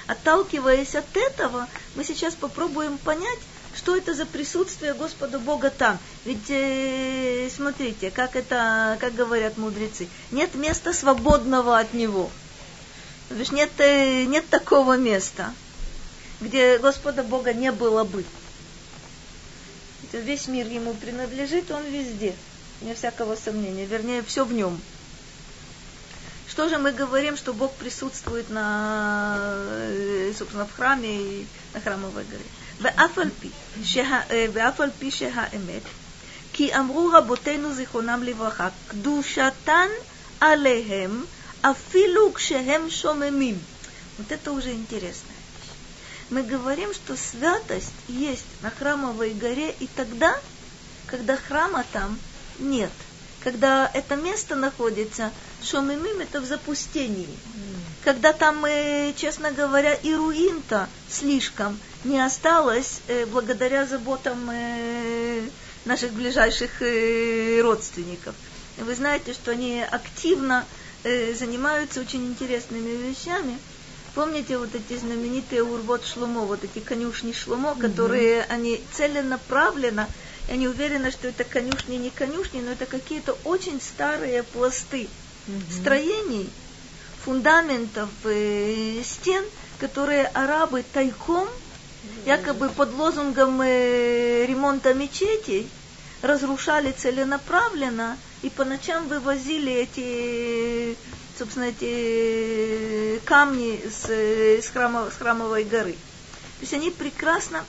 [0.08, 3.40] Отталкиваясь от этого, мы сейчас попробуем понять,
[3.76, 5.98] что это за присутствие Господа Бога там.
[6.24, 12.30] Ведь э, смотрите, как это, как говорят мудрецы, нет места свободного от Него.
[13.30, 15.54] То нет, э, нет такого места,
[16.40, 18.24] где Господа Бога не было бы.
[20.14, 22.36] Весь мир ему принадлежит, он везде
[22.81, 24.81] не всякого сомнения, вернее, все в нем.
[26.49, 32.25] Что же мы говорим, что Бог присутствует на, э, собственно, в храме и на храмовой
[32.25, 32.45] горе?
[34.53, 35.83] ואף על פי שהאמת,
[36.53, 39.89] כי אמרו רבותינו זיכרונם לברכה, קדושתן
[40.41, 41.25] עליהם
[41.63, 43.59] אפילו כשהם שוממים.
[44.19, 45.71] Вот это уже интересная вещь.
[46.31, 50.35] Мы говорим, что святость есть на храмовой горе и тогда,
[51.07, 52.19] когда храма там
[52.60, 52.92] нет.
[53.44, 57.30] Когда это место находится, шомимим это в запустении.
[58.04, 65.42] Когда там, э, честно говоря, и руин-то слишком не осталось э, благодаря заботам э,
[65.86, 66.82] наших ближайших
[67.62, 68.34] родственников.
[68.78, 70.66] Вы знаете, что они активно
[71.04, 73.60] занимаются очень интересными вещами.
[74.16, 77.80] Помните вот эти знаменитые урвот Шломо, вот эти конюшни mm-hmm.
[77.80, 80.08] которые они целенаправленно
[80.48, 85.08] я не уверена, что это конюшни, не конюшни, но это какие-то очень старые пласты
[85.48, 85.62] угу.
[85.72, 86.50] строений,
[87.24, 89.44] фундаментов, э, стен,
[89.80, 91.48] которые арабы тайком,
[92.26, 95.68] якобы под лозунгом э, ремонта мечетей,
[96.22, 100.96] разрушали целенаправленно и по ночам вывозили эти,
[101.38, 105.94] собственно, эти камни с, э, с, храма, с храмовой горы.
[105.94, 107.66] То есть они прекрасно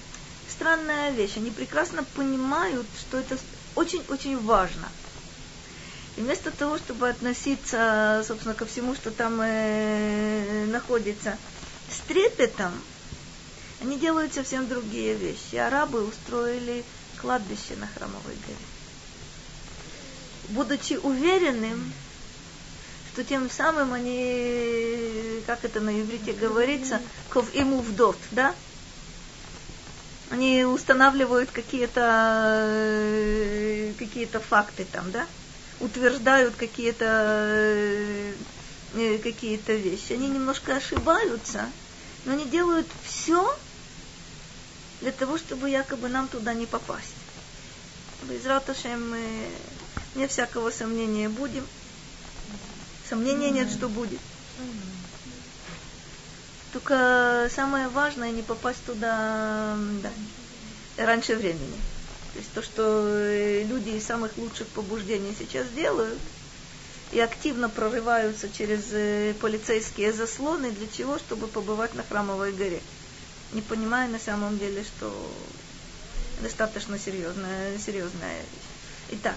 [0.56, 1.36] странная вещь.
[1.36, 3.38] Они прекрасно понимают, что это
[3.74, 4.88] очень-очень важно.
[6.16, 11.36] И вместо того, чтобы относиться, собственно, ко всему, что там э, находится,
[11.90, 12.72] с трепетом,
[13.82, 15.56] они делают совсем другие вещи.
[15.56, 16.84] Арабы устроили
[17.20, 18.58] кладбище на Храмовой горе.
[20.48, 21.92] будучи уверенным,
[23.12, 28.54] что тем самым они, как это на иврите говорится, ков ему вдот, да?
[30.30, 35.26] Они устанавливают какие-то э, какие-то факты там, да?
[35.78, 37.04] Утверждают какие-то
[38.94, 40.14] э, какие-то вещи.
[40.14, 41.70] Они немножко ошибаются,
[42.24, 43.56] но они делают все
[45.00, 47.14] для того, чтобы якобы нам туда не попасть.
[48.22, 49.48] Без Раташем мы
[50.16, 51.64] не всякого сомнения будем.
[53.08, 54.18] Сомнения нет, что будет.
[56.76, 60.10] Только самое важное не попасть туда да,
[60.98, 61.80] раньше времени.
[62.34, 66.18] То есть то, что э, люди из самых лучших побуждений сейчас делают,
[67.12, 71.16] и активно прорываются через э, полицейские заслоны, для чего?
[71.16, 72.82] Чтобы побывать на Храмовой горе.
[73.54, 75.10] Не понимая на самом деле, что
[76.42, 79.12] достаточно серьезная, серьезная вещь.
[79.12, 79.36] Итак,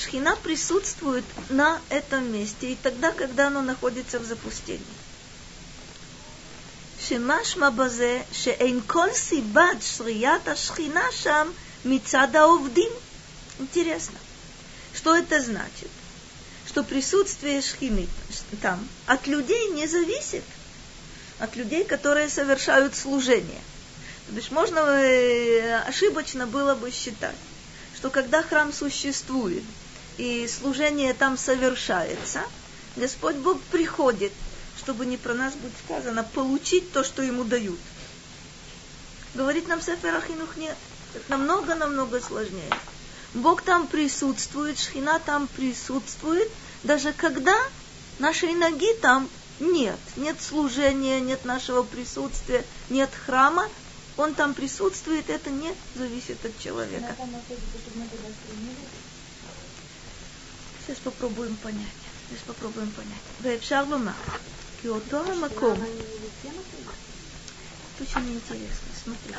[0.00, 5.01] Шхина присутствует на этом месте и тогда, когда оно находится в запустении.
[7.01, 11.49] שמשמע בזה שאין כל סיבת שריית השכינה שם
[11.85, 12.91] מצד העובדים.
[13.59, 14.19] Интересно.
[14.93, 15.89] Что это значит?
[16.67, 18.07] Что присутствие шхины
[18.61, 20.43] там от людей не зависит.
[21.39, 23.61] От людей, которые совершают служение.
[24.27, 27.35] То есть можно э, ошибочно было бы считать,
[27.95, 29.63] что когда храм существует,
[30.17, 32.41] и служение там совершается,
[32.95, 34.33] Господь Бог приходит,
[34.82, 37.78] чтобы не про нас будет сказано, получить то, что ему дают.
[39.34, 40.76] Говорит нам Сефер Ахинух нет.
[41.14, 42.70] Это намного-намного сложнее.
[43.34, 46.50] Бог там присутствует, Шхина там присутствует,
[46.82, 47.56] даже когда
[48.18, 49.28] нашей ноги там
[49.60, 49.98] нет.
[50.16, 53.68] Нет служения, нет нашего присутствия, нет храма.
[54.16, 57.16] Он там присутствует, это не зависит от человека.
[60.84, 61.86] Сейчас попробуем понять.
[62.28, 63.22] Сейчас попробуем понять
[64.84, 65.78] и ото маком.
[68.00, 69.34] Очень интересно, смотри.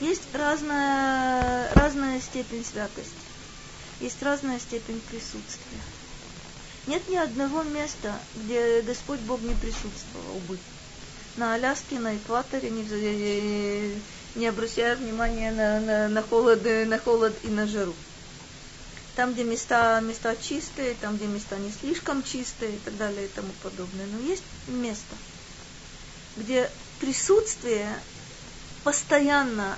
[0.00, 3.12] Есть разная, разная степень святости.
[4.00, 5.80] Есть разная степень присутствия.
[6.86, 10.58] Нет ни одного места, где Господь Бог не присутствовал бы.
[11.36, 13.94] На Аляске, на экваторе, не,
[14.34, 17.94] не обращая внимания на, на, на, холод, на холод и на жару
[19.15, 23.29] там, где места, места чистые, там, где места не слишком чистые и так далее и
[23.29, 24.05] тому подобное.
[24.05, 25.15] Но есть место,
[26.37, 27.93] где присутствие
[28.83, 29.77] постоянно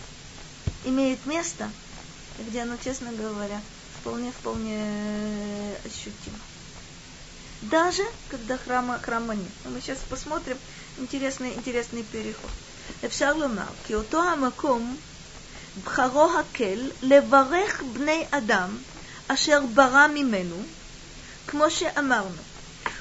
[0.85, 1.71] имеет место,
[2.39, 3.59] и где оно, честно говоря,
[3.99, 6.37] вполне-вполне ощутимо.
[7.63, 9.51] Даже когда храма, храма нет.
[9.65, 10.57] Мы сейчас посмотрим
[10.97, 12.51] интересный, интересный переход.
[13.05, 14.97] אפשר לומר כי אותו המקום,
[15.83, 18.77] בחרו הקל לברך בני אדם
[19.28, 20.62] ашер бара мимену,
[21.46, 22.36] к моше амарну.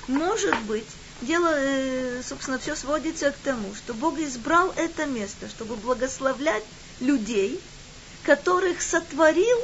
[0.08, 0.88] Может быть,
[1.22, 6.64] дело, э, собственно, все сводится к тому, что Бог избрал это место, чтобы благословлять
[7.00, 7.60] людей,
[8.24, 9.58] которых сотворил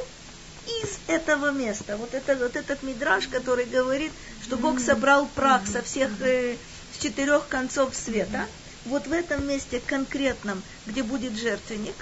[0.66, 1.96] из этого места.
[1.96, 6.56] Вот, это, вот этот мидраж, который говорит, что Бог собрал прах со всех, э,
[6.96, 8.46] с четырех концов света,
[8.84, 11.94] вот в этом месте конкретном, где будет жертвенник,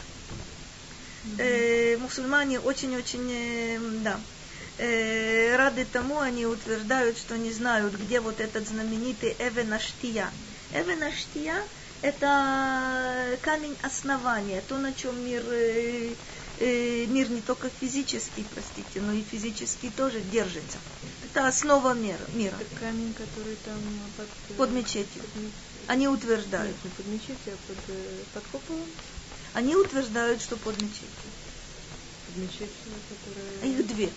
[1.38, 4.20] э, мусульмане очень-очень, э, да,
[4.80, 10.30] э, рады тому, они утверждают, что не знают, где вот этот знаменитый Эвенаштия.
[10.72, 11.62] Эвенаштия–
[12.02, 16.14] это камень основания, то, на чем мир, э,
[16.58, 20.78] э, мир не только физический, простите, но и физически тоже держится.
[21.24, 22.18] Это основа мира.
[22.32, 22.56] мира.
[22.58, 23.78] Это камень, который там
[24.16, 25.22] под, э, под мечетью.
[25.22, 25.42] Под.
[25.88, 26.74] Они утверждают.
[26.84, 28.88] Нет, не под мечетью, а под, э, под куполом.
[29.52, 31.30] Они утверждают, что под мечетью.
[32.26, 32.68] Под мечетью,
[33.08, 33.50] которая...
[33.62, 34.10] А их две.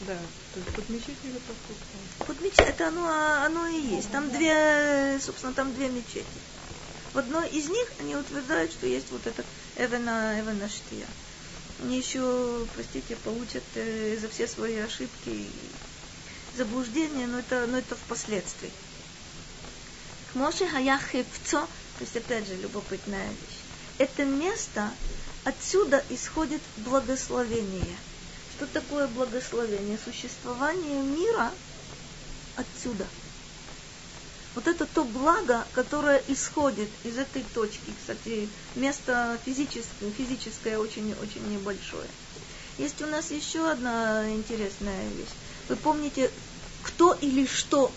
[0.00, 0.18] Да,
[0.52, 2.26] то есть под мечеть или под куполом?
[2.26, 3.08] Под мечеть, это оно,
[3.44, 4.10] оно и есть.
[4.10, 6.26] Там две, собственно, там две мечети.
[7.14, 11.06] В одной из них они утверждают, что есть вот этот Эвена, Эвена Штия.
[11.80, 15.50] Они еще, простите, получат э, за все свои ошибки и
[16.56, 18.70] заблуждения, но это, но это впоследствии.
[20.32, 23.60] Кмоши Хая Хепцо, то есть опять же любопытная вещь.
[23.96, 24.90] Это место,
[25.44, 27.96] отсюда исходит благословение–
[28.56, 29.98] что такое благословение?
[30.02, 31.52] Существование мира
[32.56, 33.06] отсюда.
[34.54, 37.92] Вот это то благо, которое исходит из этой точки.
[38.00, 42.08] Кстати, место физическое, физическое очень-очень небольшое.
[42.78, 45.34] Есть у нас еще одна интересная вещь.
[45.68, 46.30] Вы помните,
[46.82, 47.92] кто или что,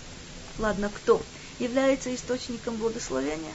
[0.57, 1.22] ладно, кто,
[1.60, 3.53] является источником благословения?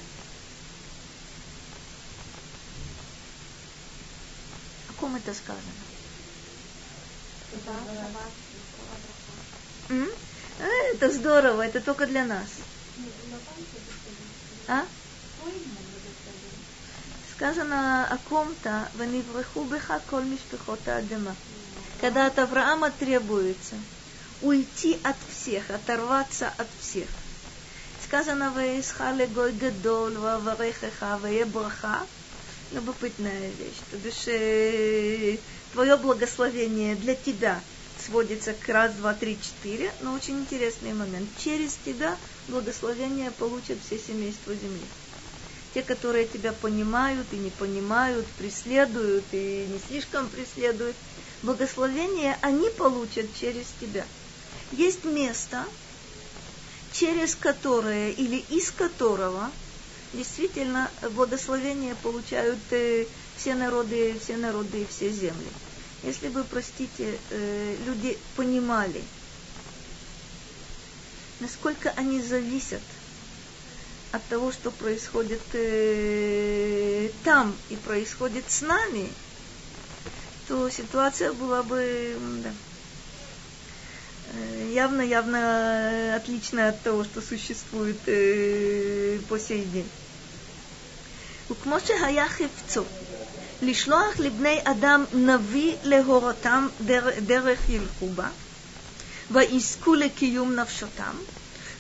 [4.89, 5.84] О ком это сказано?
[9.91, 12.49] А, Это здорово, это только для нас.
[14.69, 14.85] А?
[17.37, 21.35] сказано о ком-то, «Ванивраху беха коль мишпехота адема».
[22.01, 23.77] Когда от Авраама требуется
[24.41, 27.09] уйти от всех, оторваться от всех.
[28.05, 32.01] Сказано «Ваисхале гой гадол, ваварехеха, браха».
[32.73, 33.81] Любопытная вещь.
[33.91, 35.37] То бишь, э,
[35.75, 37.63] твое благословение для тебя
[37.99, 41.29] сводится к раз, два, три, четыре, но очень интересный момент.
[41.37, 42.17] Через тебя
[42.49, 44.87] благословение получат все семейства земли
[45.75, 50.97] те, которые тебя понимают и не понимают, преследуют и не слишком преследуют,
[51.43, 54.07] благословение они получат через тебя.
[54.71, 55.67] Есть место,
[56.93, 59.51] через которое или из которого
[60.13, 63.07] действительно благословение получают э,
[63.44, 65.48] все народы, все народы и все земли.
[66.04, 69.02] Если бы, простите, э, люди понимали,
[71.40, 72.82] насколько они зависят
[74.12, 79.10] от того, что происходит э, там и происходит с нами,
[80.48, 82.52] то ситуация была бы да,
[84.72, 89.90] явно-явно э, отличная от того, что существует э, по сей день.
[91.52, 92.84] וכמו שהיה חפצו
[93.62, 96.68] לשלוח לבני אדם נביא להורתם
[97.26, 98.28] דרך ילכו בה,
[99.32, 101.16] ויזכו לקיום נפשותם,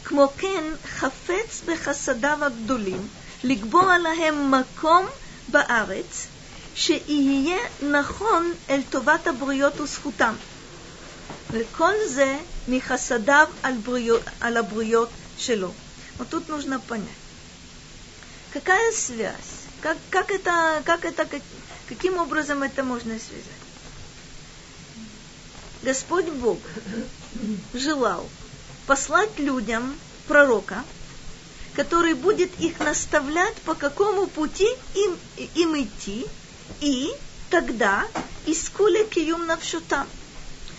[0.03, 3.07] כמו כן, חפץ בחסדיו הגדולים
[3.43, 5.05] לקבוע להם מקום
[5.47, 6.27] בארץ
[6.75, 7.57] שיהיה
[7.89, 10.33] נכון אל טובת הבריות וזכותם.
[11.51, 12.37] וכל זה
[12.67, 15.71] מחסדיו על, בריות, על הבריות שלו.
[16.19, 17.07] Вот тут нужно понять,
[18.51, 21.42] какая связь, как, как это, как это, как,
[21.90, 23.44] каким образом это можно связать.
[25.82, 26.58] Господь Бог
[27.74, 28.26] желал
[28.86, 29.94] послать людям
[30.26, 30.82] пророка,
[31.74, 35.18] который будет их наставлять, по какому пути им,
[35.54, 36.24] им идти,
[36.80, 37.12] и
[37.50, 38.08] тогда
[38.46, 40.06] искуле киюм навшута.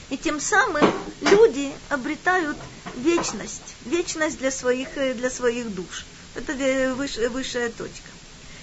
[0.09, 0.91] И тем самым
[1.21, 2.57] люди обретают
[2.95, 6.05] вечность, вечность для своих, для своих душ.
[6.33, 6.53] Это
[6.95, 8.09] выше, высшая точка.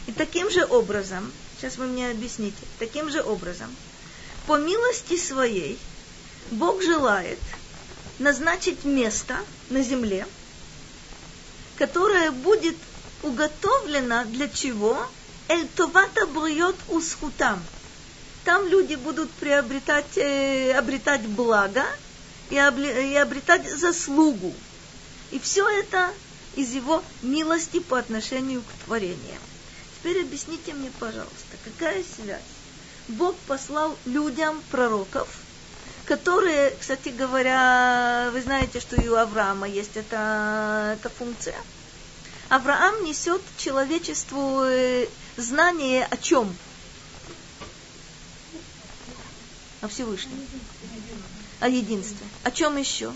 [0.07, 3.75] И таким же образом, сейчас вы мне объясните, таким же образом,
[4.47, 5.79] по милости своей,
[6.51, 7.39] Бог желает–
[8.23, 9.37] назначить место
[9.69, 10.27] на земле,
[11.77, 12.77] которое будет
[13.23, 15.07] уготовлено для чего?
[15.49, 17.63] Эль товата бриот усхутам.
[18.45, 21.85] Там люди будут приобретать, э, обретать благо
[22.51, 24.55] и, обли, и обретать заслугу.
[25.31, 26.11] И все это
[26.57, 29.43] из его милости по отношению к творениям.
[30.03, 32.43] Теперь объясните мне, пожалуйста, какая связь?
[33.09, 35.29] Бог послал людям пророков–
[36.05, 41.57] которые, кстати говоря, вы знаете, что и у Авраама есть эта, эта функция.
[42.49, 46.55] Авраам несет человечеству э, знание о чем?
[49.81, 50.39] О Всевышнем.
[51.61, 52.27] О единстве.
[52.43, 53.13] О чем еще?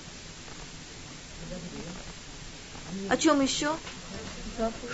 [3.08, 3.76] О чем еще?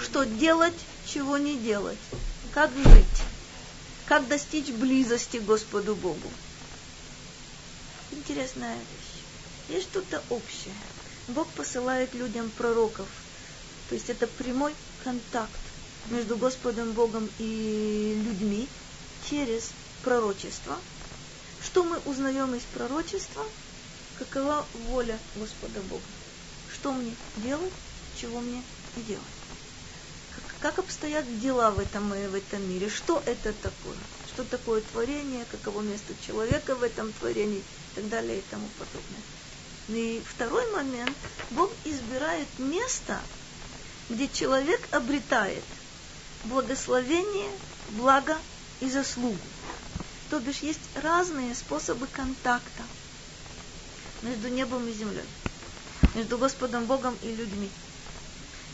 [0.03, 0.75] Что делать,
[1.07, 1.99] чего не делать.
[2.53, 3.23] Как жить.
[4.07, 6.29] Как достичь близости Господу Богу
[8.23, 9.77] интересная вещь.
[9.77, 10.75] Есть что-то общее.
[11.29, 13.09] Бог посылает людям пророков.
[13.89, 14.75] То есть это прямой
[15.05, 15.61] контакт
[16.11, 18.69] между Господом Богом и людьми
[19.29, 19.71] через
[20.03, 20.79] пророчество.
[21.65, 23.45] Что мы узнаем из пророчества?
[24.19, 26.03] Какова воля Господа Бога?
[26.73, 27.73] Что мне делать,
[28.21, 28.63] чего мне
[28.97, 29.42] не делать?
[30.63, 32.89] Как, обстоят дела в этом, в этом мире?
[32.89, 33.97] Что это такое?
[34.29, 35.45] Что такое творение?
[35.51, 37.63] Каково место человека в этом творении?
[37.93, 39.23] и так далее и тому подобное.
[39.89, 41.17] Ну и второй момент,
[41.51, 43.21] Бог избирает место,
[44.09, 45.65] где человек обретает
[46.45, 47.51] благословение,
[47.91, 48.37] благо
[48.81, 49.37] и заслугу.
[50.31, 52.83] То бишь есть разные способы контакта
[54.23, 55.25] между небом и землей,
[56.15, 57.71] между Господом Богом и людьми.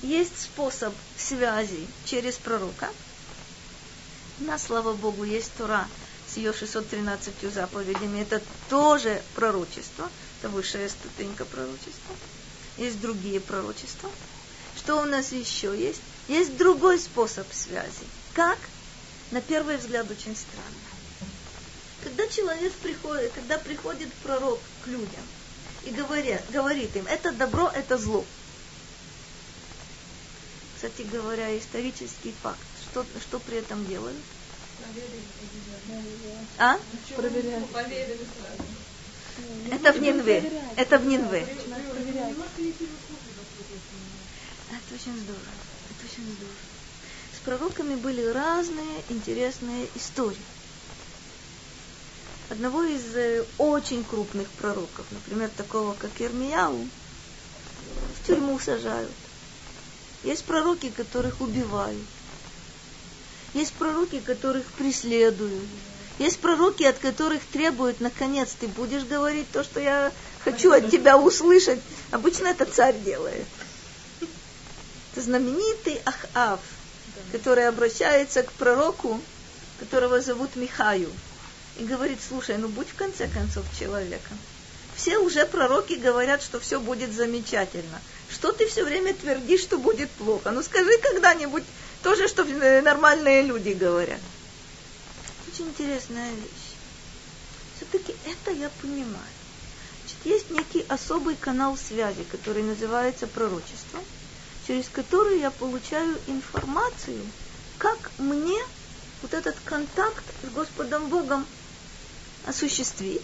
[0.03, 2.89] Есть способ связи через пророка.
[4.39, 5.89] На слава Богу, есть Тора,
[6.33, 12.15] с ее 613 заповедями, это тоже пророчество, это высшая ступенька пророчества.
[12.77, 14.11] Есть другие пророчества.
[14.77, 16.01] Что у нас еще есть?
[16.29, 18.07] Есть другой способ связи.
[18.35, 18.59] Как?
[19.33, 20.89] На первый взгляд очень странно.
[22.05, 25.27] Когда человек приходит, когда приходит пророк к людям
[25.85, 28.25] и говорит, говорит им, это добро, это зло.
[30.79, 32.61] Кстати говоря, исторический факт.
[32.89, 34.17] Что, что при этом делают?
[36.57, 36.79] А?
[37.17, 37.67] Проверяют.
[39.73, 40.53] Это в Нинве.
[40.77, 41.41] Это в Нинве.
[41.41, 41.65] Это
[44.95, 45.43] очень здорово.
[45.91, 46.55] Это очень здорово.
[47.35, 50.39] С пророками были разные интересные истории.
[52.51, 56.89] Одного из э, очень крупных пророков, например, такого как Ирмияу,
[58.15, 59.11] в тюрьму сажают.
[60.25, 62.03] Есть пророки, которых убивают.
[63.55, 65.69] Есть пророки, которых преследуют.
[66.19, 70.13] Есть пророки, от которых требуют, наконец, ты будешь говорить то, что я
[70.43, 71.81] хочу от тебя услышать.
[72.11, 73.47] Обычно это царь делает.
[75.13, 76.61] Это знаменитый Ахав,
[77.31, 79.21] который обращается к пророку,
[79.79, 81.11] которого зовут Михаю,
[81.79, 84.37] и говорит, слушай, ну будь в конце концов человеком.
[84.99, 88.03] Все уже пророки говорят, что все будет замечательно.
[88.29, 90.51] Что ты все время твердишь, что будет плохо?
[90.51, 91.65] Ну скажи когда-нибудь
[92.03, 94.21] то же, что нормальные люди говорят
[95.59, 96.77] очень интересная вещь.
[97.77, 99.35] Все-таки это я понимаю.
[100.03, 104.03] Значит, есть некий особый канал связи, который называется пророчеством,
[104.67, 107.21] через который я получаю информацию,
[107.79, 108.59] как мне
[109.23, 111.45] вот этот контакт с Господом Богом
[112.47, 113.23] осуществить,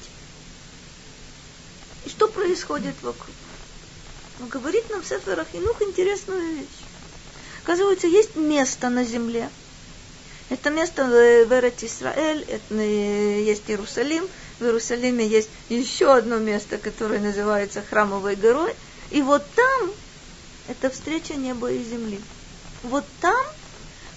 [2.04, 3.34] и что происходит вокруг.
[4.40, 6.84] Он говорит нам Сефер Ахинух интересную вещь.
[7.62, 9.48] Оказывается, есть место на земле–
[10.50, 14.28] это место в Эрет Исраэль, это есть Иерусалим.
[14.60, 18.74] В Иерусалиме есть еще одно место, которое называется Храмовой горой.
[19.10, 19.90] И вот там
[20.68, 22.20] это встреча неба и земли.
[22.82, 23.44] Вот там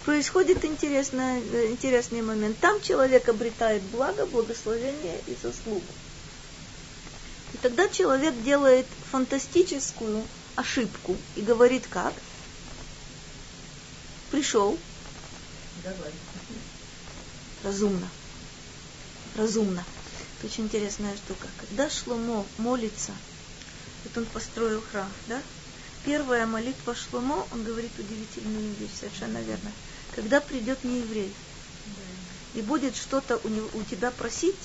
[0.04, 1.40] происходит интересный,
[1.72, 2.58] интересный момент.
[2.60, 5.82] Там человек обретает благо, благословение и заслугу.
[7.54, 10.24] И тогда человек делает фантастическую
[10.56, 12.14] ошибку и говорит как?
[14.32, 14.78] Пришел,
[15.84, 16.12] Давай.
[17.64, 18.10] Разумно.
[19.36, 19.86] Разумно.
[20.38, 21.48] Это очень интересная штука.
[21.62, 23.14] Когда Шломо молится,
[24.04, 25.41] вот он построил храм, да?
[26.06, 29.72] Первая молитва Шломо, он говорит удивительную вещь, совершенно верно.
[30.14, 31.34] Когда придет не еврей
[32.54, 34.56] и будет что-то у, него, у тебя просить,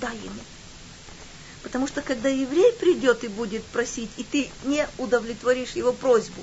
[0.00, 0.40] дай ему.
[1.62, 6.42] Потому что когда еврей придет и будет просить, и ты не удовлетворишь его просьбу,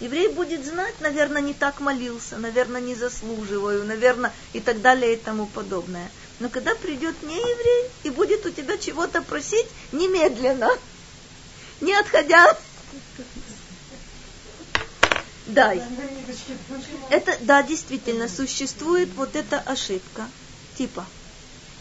[0.00, 5.16] еврей будет знать, наверное, не так молился, наверное, не заслуживаю, наверное, и так далее и
[5.16, 6.10] тому подобное.
[6.40, 10.70] Но когда придет не еврей и будет у тебя чего-то просить, немедленно,
[11.80, 12.56] не отходя,
[15.46, 15.82] дай.
[17.10, 20.28] Это, да, действительно, существует вот эта ошибка.
[20.76, 21.04] Типа,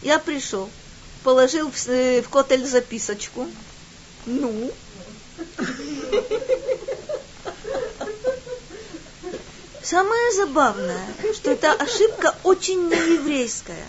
[0.01, 0.69] я пришел,
[1.23, 3.47] положил в, э, в котель записочку,
[4.25, 4.71] ну,
[9.83, 13.85] Самое забавное, что эта ошибка очень нееврейская.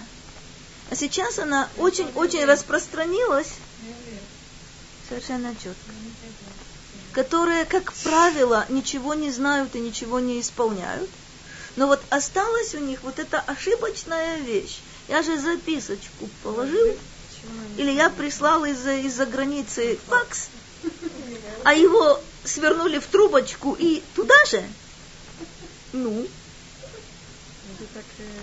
[0.90, 3.48] А сейчас она очень-очень распространилась,
[5.08, 5.92] совершенно четко,
[7.12, 11.10] которые, как правило, ничего не знают и ничего не исполняют.
[11.74, 14.78] Но вот осталась у них вот эта ошибочная вещь.
[15.08, 16.96] Я же записочку положил,
[17.76, 20.48] или я прислал из-за из границы факс,
[21.64, 24.62] а его свернули в трубочку и туда же–
[25.92, 26.26] ну,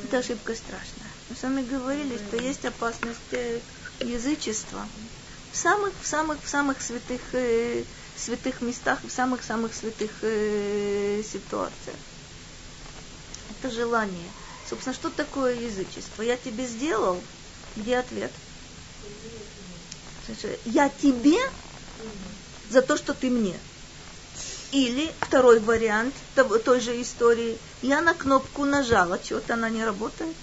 [0.03, 1.12] это ошибка страшная.
[1.30, 3.60] Мы с вами говорили, что есть опасность э,
[3.99, 4.88] язычества
[5.51, 7.84] в самых, в самых, в самых святых, э,
[8.18, 11.97] святых местах, в самых, самых святых э, ситуациях.
[13.51, 14.30] Это желание.
[14.68, 16.24] Собственно, что такое язычество?
[16.24, 17.22] Я тебе сделал,
[17.76, 18.32] где ответ?
[20.66, 21.38] Я тебе
[22.70, 23.58] за то, что ты мне.
[24.72, 27.58] Или второй вариант того, той же истории.
[27.82, 30.36] Я на кнопку нажала, что-то она не работает.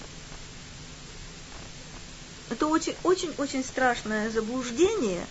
[2.49, 5.25] Это очень-очень-очень страшное заблуждение.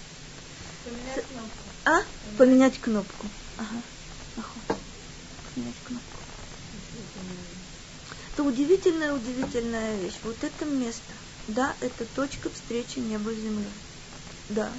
[0.84, 1.58] Поменять кнопку.
[1.84, 2.02] А?
[2.36, 3.26] Поменять кнопку.
[3.58, 3.82] Ага.
[4.36, 4.78] ага.
[5.54, 6.18] Поменять кнопку.
[8.32, 10.18] Это удивительная, удивительная вещь.
[10.24, 11.12] Вот это место.
[11.48, 13.72] Да, это точка встречи неба с землей.
[14.48, 14.72] Да.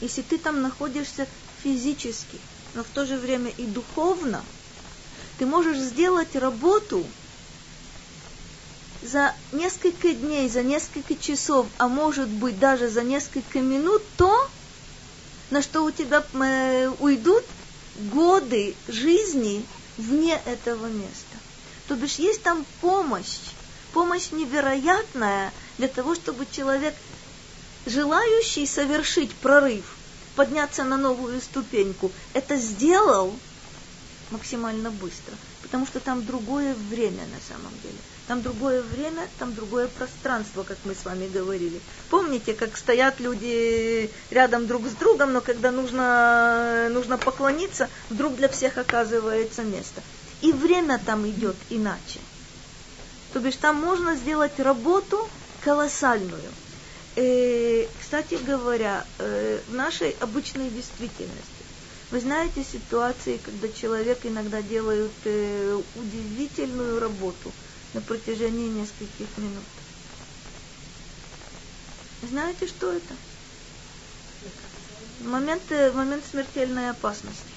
[0.00, 1.28] Если ты там находишься
[1.62, 2.40] физически,
[2.74, 4.44] но в то же время и духовно,
[5.38, 7.06] ты можешь сделать работу
[9.02, 14.32] за несколько дней, за несколько часов, а может быть даже за несколько минут то,
[15.50, 17.44] на что у тебя э, уйдут
[17.94, 19.64] годы жизни
[19.96, 21.40] вне этого места.
[21.86, 23.54] То бишь есть там помощь,
[23.92, 26.96] помощь невероятная для того, чтобы человек,
[27.86, 29.96] желающий совершить прорыв,
[30.34, 33.34] подняться на новую ступеньку, это сделал
[34.30, 35.34] максимально быстро.
[35.66, 37.98] потому что там другое время на самом деле.
[38.28, 41.80] Там другое время, там другое пространство, как мы с вами говорили.
[42.08, 48.48] Помните, как стоят люди рядом друг с другом, но когда нужно, нужно поклониться, вдруг для
[48.48, 50.02] всех оказывается место.
[50.40, 52.20] И время там идет иначе.
[53.32, 55.28] То бишь там можно сделать работу
[55.64, 56.52] колоссальную.
[57.16, 61.64] Э, кстати говоря, э, в нашей обычной действительности
[62.10, 67.50] вы знаете ситуации, когда человек иногда делает э, удивительную работу
[67.94, 69.64] на протяжении нескольких минут.
[72.20, 73.14] Знаете, что это?
[75.20, 77.54] Момент, момент смертельной опасности.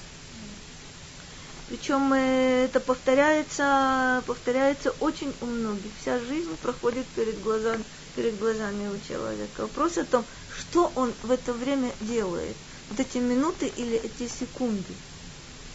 [1.68, 5.92] Причем это повторяется, повторяется очень у многих.
[5.98, 7.84] Вся жизнь проходит перед глазами,
[8.14, 9.62] перед глазами у человека.
[9.62, 10.24] Вопрос о том,
[10.56, 12.56] что он в это время делает–
[12.90, 14.92] вот эти минуты или эти секунды.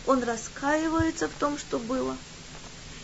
[0.05, 2.15] Он раскаивается в том, что было.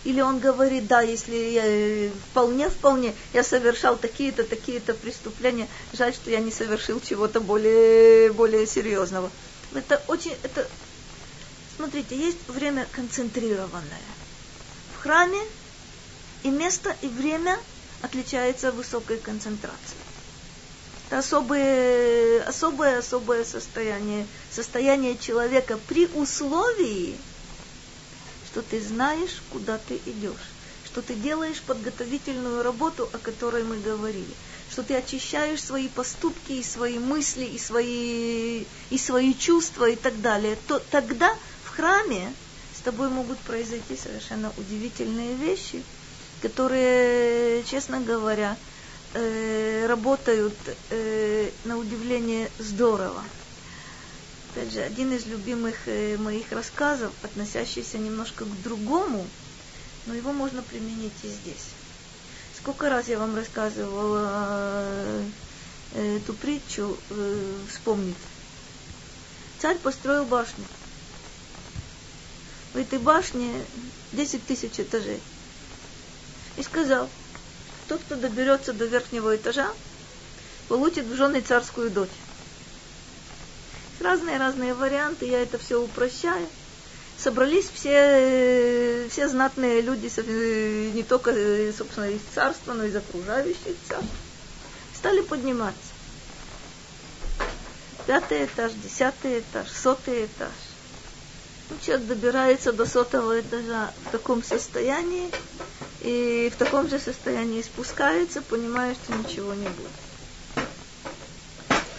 [0.04, 6.14] Или он говорит, да, если я э, вполне, вполне, я совершал такие-то, такие-то преступления, жаль,
[6.14, 9.32] что я не совершил чего-то более, более серьезного.
[9.74, 10.68] Это очень, это,
[11.78, 14.02] смотрите, есть время концентрированное.
[14.96, 15.40] В храме
[16.44, 17.60] и место, и время
[18.02, 20.02] отличается высокой концентрацией.
[21.08, 27.18] Это особое, особое, особое состояние, состояние человека при условии,
[28.46, 34.36] что ты знаешь, куда ты идешь, что ты делаешь подготовительную работу, о которой мы говорили,
[34.70, 40.22] что ты очищаешь свои поступки и свои мысли, и свои, и свои чувства и так
[40.22, 41.30] далее, то тогда
[41.64, 42.34] в храме
[42.74, 45.84] с тобой могут произойти совершенно удивительные вещи,
[46.42, 48.58] которые, честно говоря,
[49.14, 50.56] э, работают
[50.90, 53.24] э, на удивление здорово.
[54.52, 59.26] Опять же, один из любимых э, моих рассказов, относящийся немножко к другому,
[60.08, 61.70] но его можно применить и здесь.
[62.58, 65.24] Сколько раз я вам рассказывала
[65.96, 66.96] эту притчу,
[67.70, 68.16] вспомнить.
[69.60, 70.64] Царь построил башню.
[72.74, 73.66] В этой башне
[74.14, 75.20] 10 тысяч этажей.
[76.58, 77.10] И сказал–
[77.92, 79.70] тот, кто доберется до верхнего этажа,
[80.70, 82.08] получит в жены царскую дочь.
[84.00, 86.48] Разные-разные варианты, я это все упрощаю.
[87.18, 90.10] Собрались все, все знатные люди,
[90.94, 91.34] не только,
[91.78, 94.08] собственно, из царства, но и из окружающих царств.
[94.96, 95.92] Стали подниматься.
[98.08, 100.54] Пятый этаж, десятый этаж, сотый этаж.
[101.70, 105.30] Ну, человек добирается до сотого этажа в таком состоянии,
[106.02, 110.68] и в таком же состоянии спускается, понимая, что ничего не будет.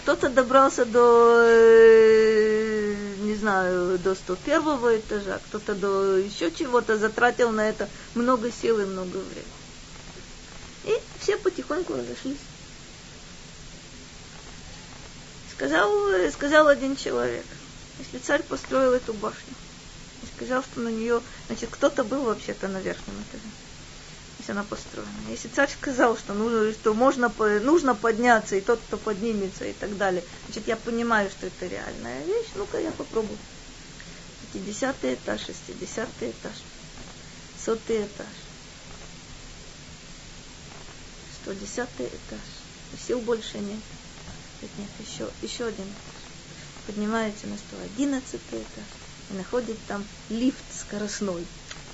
[0.03, 7.69] Кто-то добрался до, э, не знаю, до 101 этажа, кто-то до еще чего-то, затратил на
[7.69, 9.45] это много сил и много времени.
[10.83, 12.37] И все потихоньку разошлись.
[15.55, 15.89] Сказал,
[16.33, 17.45] сказал один человек,
[17.99, 19.53] если царь построил эту башню,
[20.23, 23.62] и сказал, что на нее, значит, кто-то был вообще-то на верхнем этаже
[24.43, 25.09] если она построена.
[25.29, 27.31] Если царь сказал, что, нужно, что можно,
[27.61, 32.21] нужно подняться, и тот, кто поднимется, и так далее, значит, я понимаю, что это реальная
[32.25, 33.37] вещь, ну-ка я попробую.
[34.51, 36.53] 50 этаж, 60 этаж,
[37.57, 38.27] сотый этаж,
[41.43, 42.39] 110 этаж.
[43.07, 43.79] Сил больше нет.
[44.61, 46.21] Нет, нет, еще, еще один этаж.
[46.85, 48.85] Поднимается на 111 этаж
[49.31, 51.45] и находит там лифт скоростной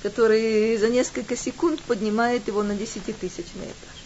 [0.02, 4.00] который за несколько секунд поднимает его на десятитысячный этаж.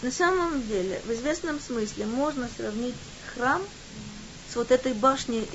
[0.00, 2.94] Значит, на самом деле, в известном смысле можно сравнить
[3.34, 3.62] храм
[4.50, 5.46] с вот этой башней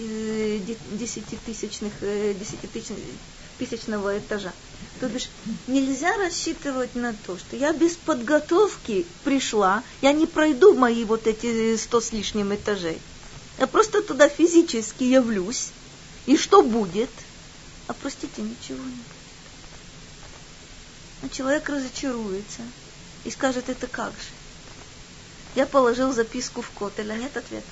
[0.91, 4.53] десятитысячных, э, десятитысячного этажа.
[4.99, 5.29] То бишь
[5.67, 11.75] нельзя рассчитывать на то, что я без подготовки пришла, я не пройду мои вот эти
[11.77, 12.99] сто с лишним этажей.
[13.57, 15.69] Я просто туда физически явлюсь,
[16.25, 17.09] и что будет?
[17.87, 19.14] А простите, ничего не будет
[21.29, 22.61] человек разочаруется
[23.23, 24.33] и скажет, это как же?
[25.55, 27.65] Я положил записку в котель, а нет ответа.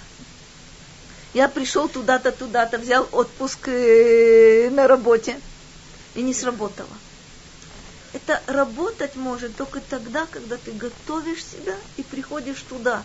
[1.34, 5.40] Я пришел туда-то, туда-то, взял отпуск э, на работе
[6.16, 6.96] и не сработало.
[8.14, 13.04] Это работать может только тогда, когда ты готовишь себя и приходишь туда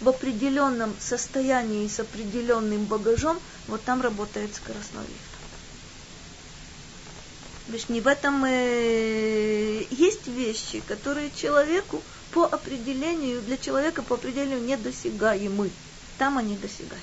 [0.00, 5.33] в определенном состоянии с определенным багажом, вот там работает скоростной лифт.
[7.68, 12.02] Видишь, не в этом э, есть вещи, которые человеку
[12.32, 15.70] по определению, для человека по определению недосягаемы.
[16.18, 17.02] Там они досягаемы.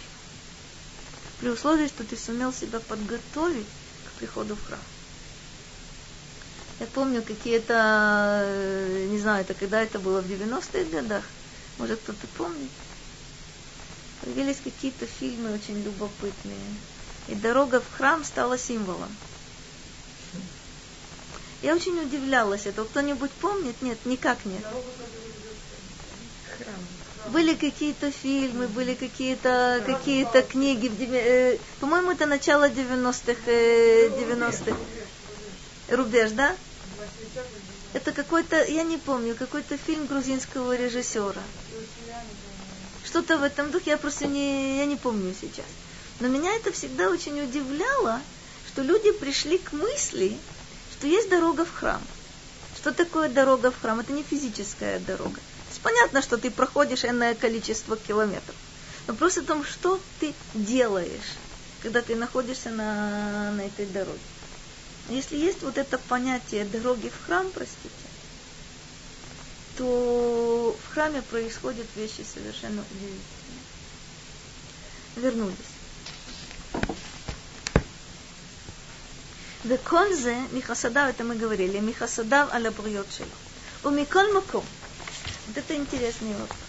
[1.39, 3.65] При условии, что ты сумел себя подготовить
[4.05, 4.79] к приходу в храм.
[6.79, 11.23] Я помню какие-то, э, не знаю, это когда это было в 90-х годах,
[11.79, 12.69] может кто-то помнит.
[14.21, 16.57] Появились какие-то фильмы очень любопытные.
[17.27, 19.15] И дорога в храм стала символом.
[21.61, 22.85] Я очень удивлялась этого.
[22.85, 23.75] Кто-нибудь помнит?
[23.81, 24.63] Нет, никак нет.
[27.27, 30.91] Были какие-то фильмы, были какие-то какие книги.
[31.13, 33.39] Э, по-моему, это начало 90-х.
[33.45, 34.75] Э, 90-х.
[35.89, 36.55] Рубеж, да?
[37.93, 41.41] Это какой-то, я не помню, какой-то фильм грузинского режиссера.
[43.03, 45.65] Что-то в этом духе, я просто не, я не помню сейчас.
[46.21, 48.21] Но меня это всегда очень удивляло,
[48.67, 50.37] что люди пришли к мысли,
[51.01, 51.99] что есть дорога в храм.
[52.75, 53.99] Что такое дорога в храм?
[53.99, 55.33] Это не физическая дорога.
[55.33, 58.55] То есть понятно, что ты проходишь энное количество километров.
[59.07, 61.37] Вопрос о том, что ты делаешь,
[61.81, 64.19] когда ты находишься на, на этой дороге.
[65.09, 67.89] Если есть вот это понятие дороги в храм, простите,
[69.77, 73.63] то в храме происходят вещи совершенно удивительные.
[75.15, 75.70] Вернулись.
[79.66, 83.36] וכל זה מחסדיו, это мы говорили, מחסדיו על הבריות שלו.
[83.84, 84.64] ומכל מקום,
[85.48, 86.66] вот это интересный вопрос.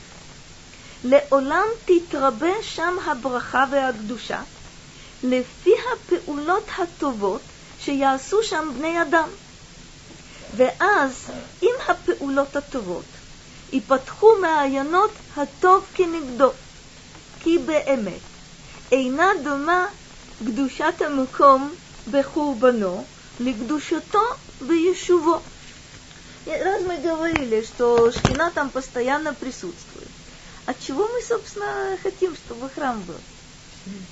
[1.03, 4.41] לעולם תתרבה שם הברכה והקדושה,
[5.23, 7.41] לפי הפעולות הטובות
[7.79, 9.29] שיעשו שם בני אדם.
[10.55, 11.11] ואז,
[11.61, 13.05] עם הפעולות הטובות,
[13.73, 16.51] ייפתחו מעיינות הטוב כנגדו.
[17.39, 18.19] כי באמת,
[18.91, 19.85] אינה דומה
[20.45, 21.73] קדושת המקום
[22.07, 23.05] бехурбано,
[23.38, 25.42] ликдушото бешуво.
[26.46, 30.09] Раз мы говорили, что шкина там постоянно присутствует.
[30.66, 33.16] От чего мы, собственно, хотим, чтобы храм был?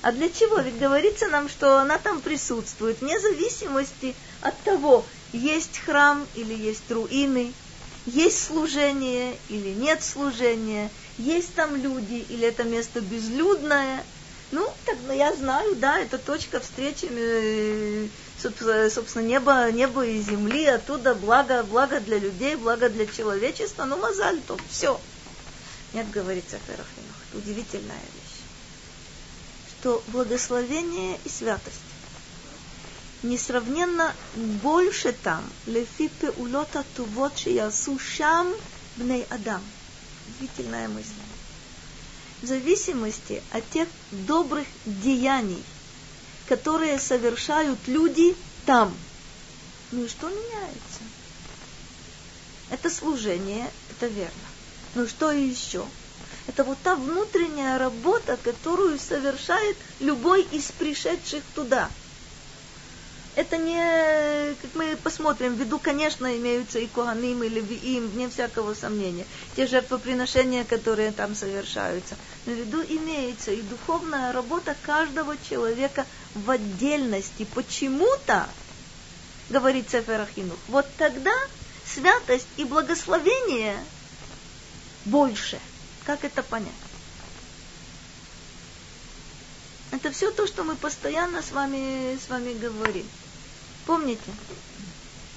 [0.01, 0.59] А для чего?
[0.59, 6.89] Ведь говорится нам, что она там присутствует, вне зависимости от того, есть храм или есть
[6.91, 7.53] руины,
[8.05, 14.03] есть служение или нет служения, есть там люди или это место безлюдное–
[14.51, 18.07] ну, так я знаю, да, это точка встречи, э,
[18.89, 24.41] собственно, неба, неба и земли, оттуда благо, благо для людей, благо для человечества, ну, мазаль,
[24.41, 24.99] то все.
[25.93, 28.31] Нет, говорится Ферахинух, удивительная вещь
[29.81, 31.79] что благословение и святость
[33.23, 37.33] несравненно больше там, лефипе улота тувот
[37.99, 38.53] шам
[38.95, 39.63] бней адам.
[40.29, 41.20] Удивительная мысль.
[42.41, 45.63] В зависимости от тех добрых деяний,
[46.47, 48.35] которые совершают люди
[48.65, 48.97] там.
[49.91, 51.01] Ну и что меняется?
[52.71, 54.31] Это служение, это верно.
[54.95, 55.85] Ну что еще?
[56.47, 61.89] Это вот та внутренняя работа, которую совершает любой из пришедших туда.
[63.35, 68.73] Это не, как мы посмотрим, в виду, конечно, имеются и Коганим, и Левиим, вне всякого
[68.73, 69.25] сомнения.
[69.55, 72.15] Те жертвоприношения, которые там совершаются.
[72.45, 76.05] Но в виду имеется и духовная работа каждого человека
[76.35, 77.47] в отдельности.
[77.53, 78.49] Почему-то,
[79.49, 81.33] говорит Сефер Ахинух, вот тогда
[81.85, 83.77] святость и благословение
[85.05, 85.59] больше–
[86.05, 86.71] как это понять?
[89.91, 93.07] Это все то, что мы постоянно с вами, с вами говорим.
[93.85, 94.31] Помните?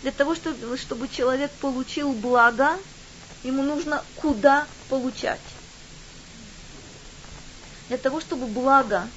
[0.03, 2.79] Для того, чтобы, чтобы человек получил благо,
[3.43, 5.41] ему нужно куда получать.
[7.89, 9.09] Для того, чтобы благо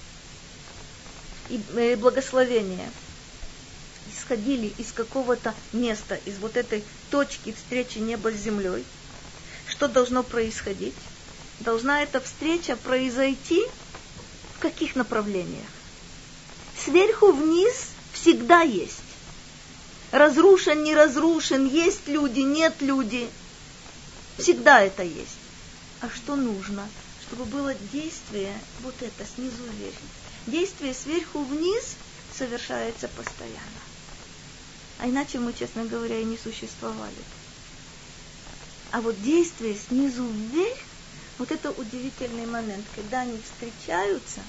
[1.50, 2.90] и э, благословение
[4.14, 8.86] исходили из какого-то места, из вот этой точки встречи неба с землей,
[9.68, 10.96] что должно происходить?
[11.60, 13.66] должна эта встреча произойти
[14.56, 15.66] в каких направлениях?
[16.78, 19.07] Сверху вниз всегда есть.
[20.12, 23.30] Разрушен, не разрушен, есть люди, нет люди.
[24.38, 25.38] Всегда это есть.
[26.00, 26.88] А что нужно?
[27.28, 29.96] Чтобы было действие, вот это, снизу вверх.
[30.46, 31.96] Действие сверху вниз
[32.38, 33.82] совершается постоянно.
[35.00, 37.12] А иначе мы, честно говоря, и не существовали.
[38.92, 40.78] А вот действие снизу вверх
[41.38, 44.42] вот это удивительный момент, когда они встречаются,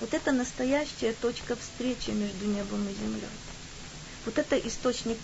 [0.00, 3.28] вот это настоящая точка встречи между небом и землей.
[4.24, 5.18] Вот это источник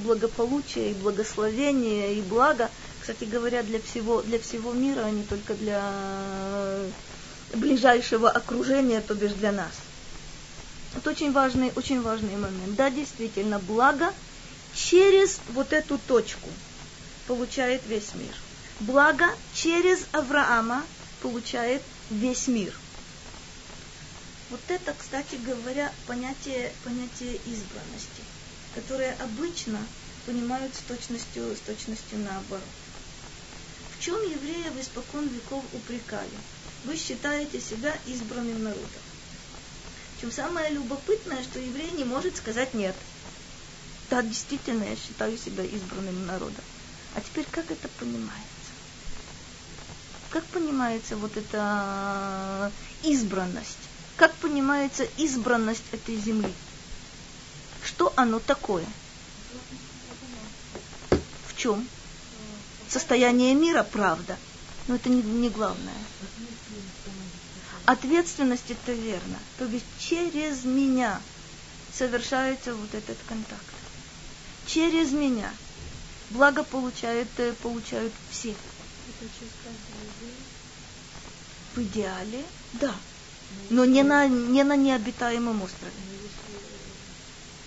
[0.00, 5.54] благополучия и благословения и блага, кстати говоря, для всего, для всего мира, а не только
[5.54, 6.90] для э,
[7.54, 9.72] ближайшего окружения, то бишь для нас.
[10.96, 12.76] Это очень важный, очень важный момент.
[12.76, 14.12] Да, действительно, благо
[14.72, 16.48] через вот эту точку
[17.26, 18.34] получает весь мир
[18.80, 20.84] благо через Авраама
[21.22, 22.74] получает весь мир.
[24.50, 28.22] Вот это, кстати говоря, понятие, понятие избранности,
[28.74, 29.78] которое обычно
[30.26, 32.64] понимают с точностью, с точностью наоборот.
[33.96, 36.28] В чем евреев испокон веков упрекали?
[36.84, 39.02] Вы считаете себя избранным народом.
[40.20, 42.94] Чем самое любопытное, что еврей не может сказать нет.
[44.10, 46.64] Да, действительно, я считаю себя избранным народом.
[47.14, 48.34] А теперь как это понимается?
[50.30, 52.70] Как понимается вот эта
[53.02, 53.78] избранность?
[54.16, 56.52] Как понимается избранность этой земли?
[57.84, 58.86] Что оно такое?
[61.10, 61.86] В чем?
[62.88, 64.36] Состояние мира, правда.
[64.88, 65.94] Но это не, не главное.
[67.84, 69.38] Ответственность это верно.
[69.58, 71.20] То есть через меня
[71.92, 73.62] совершается вот этот контакт.
[74.66, 75.52] Через меня.
[76.30, 78.54] Благо получают, э, получают все.
[81.74, 82.42] В идеале,
[82.74, 82.94] да.
[83.68, 85.92] Но не на, не на необитаемом острове.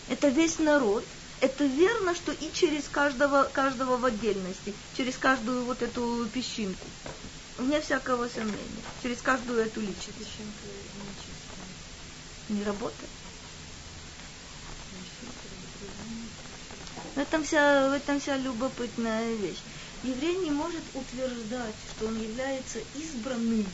[0.09, 1.03] Это весь народ.
[1.39, 6.87] Это верно, что и через каждого, каждого в отдельности, через каждую вот эту песчинку.
[7.57, 8.83] Вне всякого сомнения.
[9.03, 10.17] Через каждую эту личность.
[12.49, 13.09] Не работает.
[17.15, 19.61] В этом, вся, в этом вся любопытная вещь.
[20.03, 23.65] Еврей не может утверждать, что он является избранным,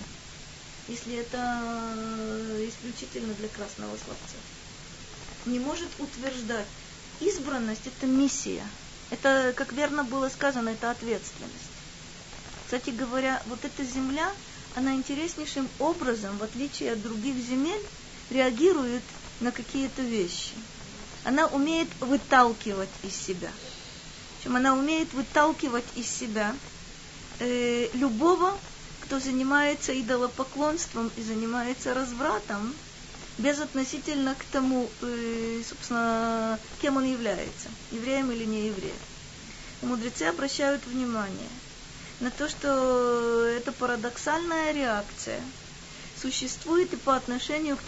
[0.87, 1.93] если это
[2.67, 4.37] исключительно для красного словца.
[5.45, 6.67] Не может утверждать.
[7.19, 8.65] Избранность– это миссия.
[9.09, 11.71] Это, как верно было сказано, это ответственность.
[12.65, 14.31] Кстати говоря, вот эта земля,
[14.75, 17.81] она интереснейшим образом, в отличие от других земель,
[18.31, 19.03] реагирует
[19.39, 20.53] на какие-то вещи–
[21.23, 23.51] она умеет выталкивать из себя.
[24.37, 26.55] Причем она умеет выталкивать из себя
[27.39, 28.57] э, любого,
[29.01, 32.73] кто занимается идолопоклонством и занимается развратом,
[33.37, 38.95] безотносительно к тому, э, собственно, кем он является, евреем или не евреем.
[39.81, 41.49] Мудрецы обращают внимание
[42.19, 45.41] на то, что это парадоксальная реакция
[46.21, 47.81] существует и по отношению к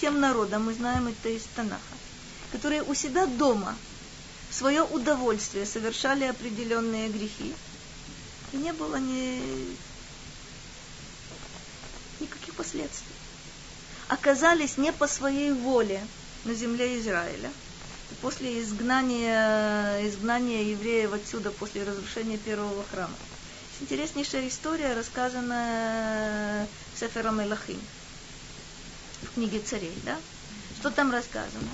[0.00, 1.80] тем, народам, мы знаем это из Танаха,
[2.52, 3.76] которые у себя дома
[4.50, 7.54] в свое удовольствие совершали определенные грехи,
[8.52, 9.76] и не было ни...
[12.20, 13.11] никаких последствий.
[14.12, 16.06] Оказались не по своей воле
[16.44, 17.50] на земле Израиля.
[18.20, 23.14] После изгнания, изгнания евреев отсюда, после разрушения первого храма.
[23.80, 27.80] Интереснейшая история, рассказанная Сефером Элахим
[29.22, 30.16] в книге царей, да?
[30.78, 31.70] Что там рассказано?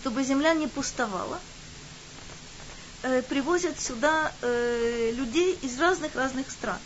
[0.00, 1.38] чтобы земля не пустовала,
[3.02, 6.78] э, привозят сюда э, людей из разных-разных стран.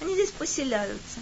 [0.00, 1.20] Они здесь поселяются,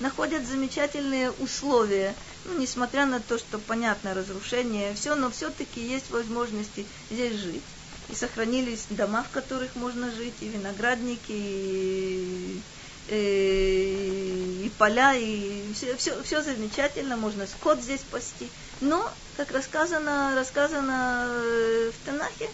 [0.00, 2.14] находят замечательные условия,
[2.44, 7.62] ну, несмотря на то, что понятно разрушение, все, но все-таки есть возможности здесь жить.
[8.08, 12.60] И сохранились дома, в которых можно жить, и виноградники, и,
[13.08, 18.48] и, э, и поля, и все, все, все замечательно, можно скот здесь пасти.
[18.80, 22.50] Но как рассказано, рассказано э, в Танахе,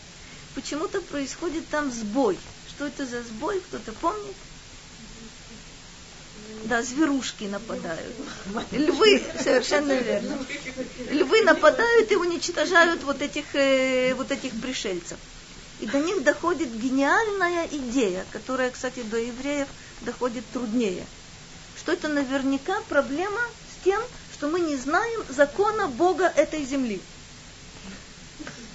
[0.55, 2.39] почему-то происходит там сбой.
[2.69, 4.37] Что это за сбой, кто-то помнит?
[6.65, 8.15] Да, зверушки нападают.
[8.73, 10.39] Львы, совершенно верно.
[11.11, 15.19] Львы нападают и уничтожают вот этих, э, вот этих пришельцев.
[15.81, 19.69] И до них доходит гениальная идея, которая, кстати, до евреев
[20.01, 21.07] доходит труднее.
[21.77, 23.41] Что это наверняка проблема
[23.73, 24.01] с тем,
[24.35, 27.01] что мы не знаем закона Бога этой земли.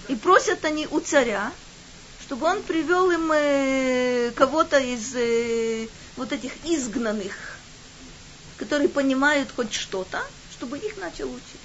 [0.08, 1.52] И просят они у царя,
[2.22, 7.53] чтобы он привел им э, кого-то из э, вот этих изгнанных,
[8.58, 11.62] которые понимают хоть что-то, чтобы их начал учить.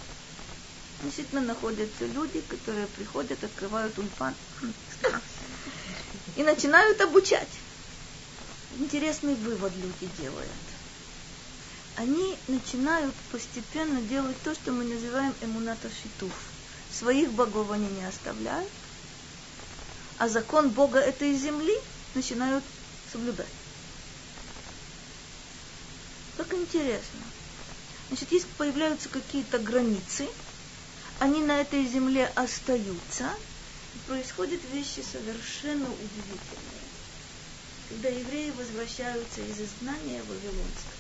[1.03, 4.35] Действительно находятся люди, которые приходят, открывают ульпан
[6.37, 7.61] и начинают обучать.
[8.71, 10.53] Интересный вывод люди делают
[11.99, 16.33] они начинают постепенно делать то, что мы называем эмуната шитуф.
[16.89, 18.73] Своих богов они не оставляют,
[20.17, 21.75] а закон Бога этой земли
[22.15, 22.65] начинают
[23.05, 23.58] соблюдать.
[26.39, 27.21] Как интересно.
[28.09, 30.29] Значит, если появляются какие-то границы,
[31.19, 33.29] они на этой земле остаются,
[33.95, 36.87] и происходят вещи совершенно удивительные.
[37.89, 40.99] Когда евреи возвращаются из изгнания Вавилонского,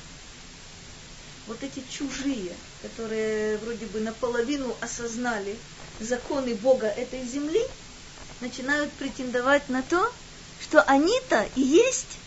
[1.46, 5.56] вот эти чужие, которые вроде бы наполовину осознали
[6.00, 7.62] законы Бога этой земли,
[8.40, 10.12] начинают претендовать на то,
[10.60, 12.18] что они-то и есть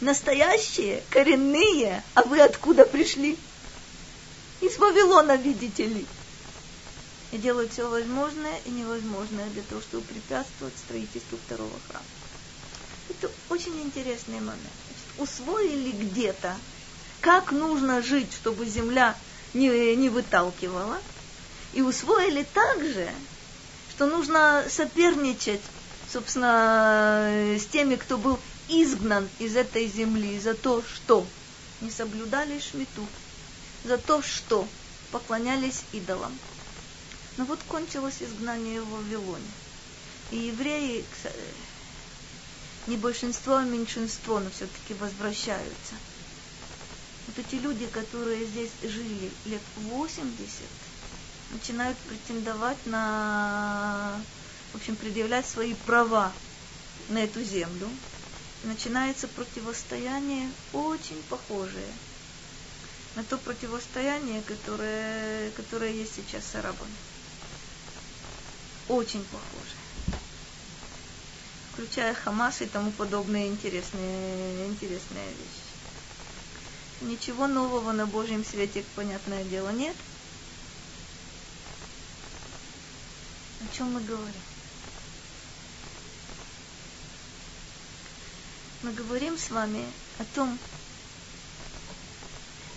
[0.00, 3.38] настоящие, коренные, а вы откуда пришли?
[4.60, 6.06] Из Вавилона, видите ли.
[7.32, 12.04] и делают все возможное и невозможное для того, чтобы препятствовать строительству второго храма.
[13.10, 14.60] Это очень интересный момент.
[15.18, 16.54] Усвоили где-то,
[17.20, 19.16] как нужно жить, чтобы земля
[19.52, 20.98] не, не выталкивала,
[21.72, 23.10] и усвоили также,
[23.90, 25.60] что нужно соперничать,
[26.12, 28.38] собственно, с теми, кто был
[28.68, 31.26] изгнан из этой земли за то, что
[31.80, 33.06] не соблюдали шмиту,
[33.84, 34.66] за то, что
[35.10, 36.36] поклонялись идолам.
[37.36, 39.50] Но вот кончилось изгнание в Вавилоне.
[40.30, 41.04] И евреи,
[42.86, 45.94] не большинство, а меньшинство, но все-таки возвращаются.
[47.26, 50.38] Вот эти люди, которые здесь жили лет 80,
[51.52, 54.20] начинают претендовать на,
[54.72, 56.32] в общем, предъявлять свои права
[57.08, 57.88] на эту землю.
[58.64, 61.92] Начинается противостояние очень похожее
[63.14, 66.94] на то противостояние, которое, которое есть сейчас с арабами.
[68.88, 69.76] Очень похоже.
[71.72, 75.64] Включая Хамас и тому подобные интересные, интересные вещи.
[77.02, 79.96] Ничего нового на Божьем свете, понятное дело, нет.
[83.60, 84.53] О чем мы говорим?
[88.84, 89.82] Мы говорим с вами
[90.18, 90.58] о том,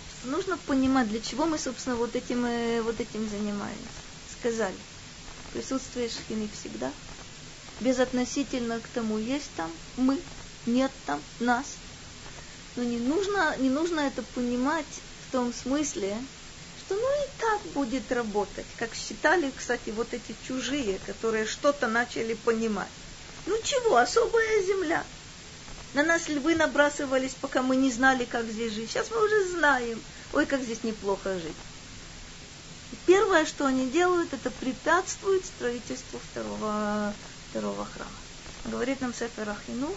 [0.08, 3.84] что нужно понимать, для чего мы, собственно, вот этим, э, вот этим занимаемся.
[4.38, 4.74] Сказали,
[5.52, 6.90] присутствие Шхины всегда,
[7.80, 10.18] безотносительно к тому, есть там мы,
[10.64, 11.76] нет там нас.
[12.76, 14.86] Но не нужно, не нужно это понимать
[15.28, 16.16] в том смысле,
[16.86, 22.32] что ну и так будет работать, как считали, кстати, вот эти чужие, которые что-то начали
[22.32, 22.88] понимать.
[23.44, 25.04] Ну чего, особая земля.
[25.94, 28.90] На нас львы набрасывались, пока мы не знали, как здесь жить.
[28.90, 30.00] Сейчас мы уже знаем.
[30.32, 31.56] Ой, как здесь неплохо жить.
[32.92, 37.12] И первое, что они делают, это препятствуют строительству второго,
[37.50, 38.10] второго храма.
[38.66, 39.96] Говорит нам Сефер Ахинух,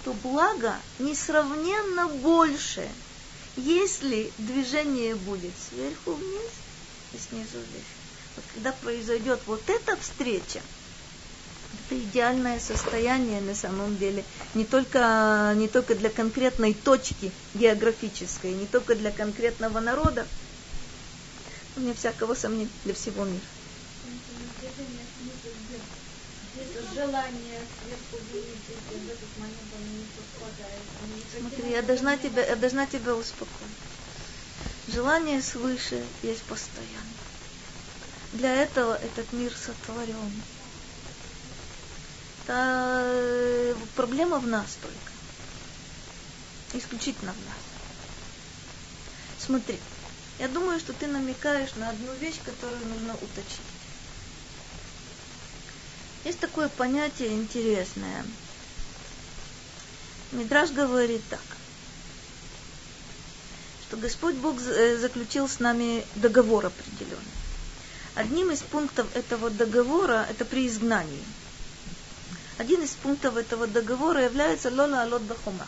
[0.00, 2.88] что благо несравненно больше,
[3.56, 6.50] если движение будет сверху вниз
[7.12, 7.84] и снизу вверх.
[8.36, 10.60] Вот когда произойдет вот эта встреча,
[11.88, 14.24] это идеальное состояние на самом деле,
[14.54, 20.26] не только, не только для конкретной точки географической, не только для конкретного народа,
[21.76, 23.40] вне всякого сомнения, для всего мира.
[31.38, 33.48] Смотри, я должна тебя, я должна тебя успокоить.
[34.88, 37.14] Желание свыше есть постоянно.
[38.34, 40.32] Для этого этот мир сотворен.
[42.48, 45.12] Это э, проблема в нас только.
[46.82, 47.58] Исключительно в нас.
[49.38, 49.78] Смотри,
[50.38, 53.60] я думаю, что ты намекаешь на одну вещь, которую нужно уточнить.
[56.24, 58.24] Есть такое понятие интересное.
[60.32, 61.44] Мидраж говорит так,
[63.86, 67.18] что Господь Бог э, заключил с нами договор определенный.
[68.14, 71.24] Одним из пунктов этого договора это при изгнании.
[72.58, 75.66] Один из пунктов этого договора является лола алот бахума.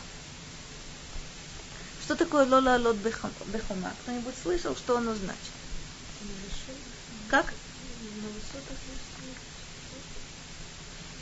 [2.03, 3.93] Что такое лола алот бехума?
[4.03, 5.53] Кто-нибудь слышал, что оно значит?
[7.29, 7.55] Как?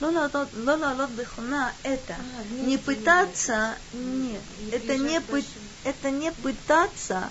[0.00, 0.24] Лола
[0.90, 4.40] алот бехума это а, не пытаться, нет,
[4.72, 5.44] это не, пы,
[5.84, 7.30] это не пытаться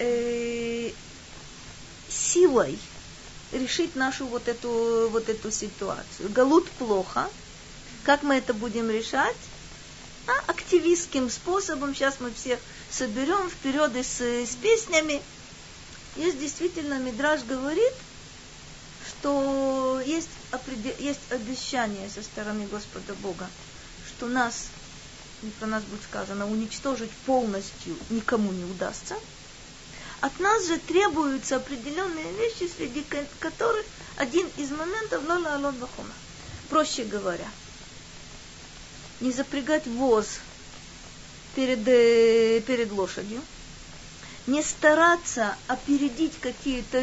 [0.00, 0.90] э,
[2.08, 2.76] силой
[3.54, 6.30] решить нашу вот эту, вот эту ситуацию.
[6.30, 7.28] Галут плохо.
[8.04, 9.36] Как мы это будем решать?
[10.26, 11.94] а, активистским способом.
[11.94, 12.58] Сейчас мы всех
[12.90, 15.22] соберем вперед и с, с песнями.
[16.16, 17.92] Есть действительно, Мидраж говорит,
[19.08, 20.28] что есть,
[20.98, 23.48] есть обещание со стороны Господа Бога,
[24.06, 24.66] что нас,
[25.58, 29.16] про нас будет сказано, уничтожить полностью никому не удастся.
[30.24, 33.04] От нас же требуются определенные вещи, среди
[33.40, 33.84] которых
[34.16, 35.74] один из моментов лола алон
[36.70, 37.50] Проще говоря–
[39.20, 40.40] не запрягать воз
[41.54, 43.42] перед, э, перед лошадью,
[44.46, 46.98] не стараться опередить какие-то,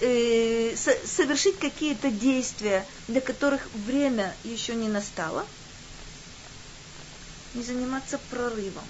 [0.00, 5.44] э совершить какие-то действия, для которых время еще не настало,
[7.54, 8.86] не заниматься прорывом.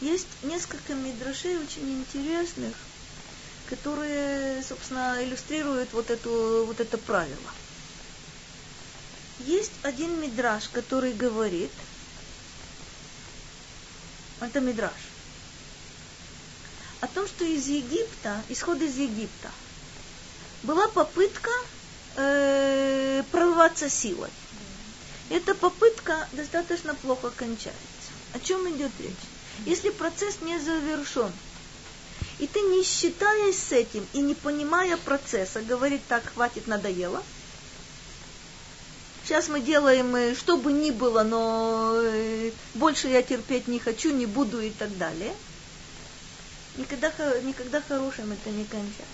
[0.00, 2.74] Есть несколько мидрашей очень интересных,
[3.68, 7.50] которые, собственно, иллюстрируют вот, эту, вот это правило.
[9.40, 11.72] Есть один мидраж, который говорит,
[14.40, 14.92] это мидраж,
[17.00, 19.50] о том, что из Египта, исход из Египта,
[20.62, 21.50] была попытка
[22.16, 24.30] э, прорваться силой.
[25.28, 27.78] Эта попытка достаточно плохо кончается.
[28.32, 29.37] О чем идет речь?
[29.66, 31.32] Если процесс не завершен,
[32.38, 37.22] и ты не считаясь с этим и не понимая процесса, говорит так, хватит, надоело.
[39.24, 44.10] Сейчас мы делаем, э, что бы ни было, но э, больше я терпеть не хочу,
[44.10, 45.34] не буду и так далее.
[46.76, 49.04] Никогда, никогда хорошим это не кончается.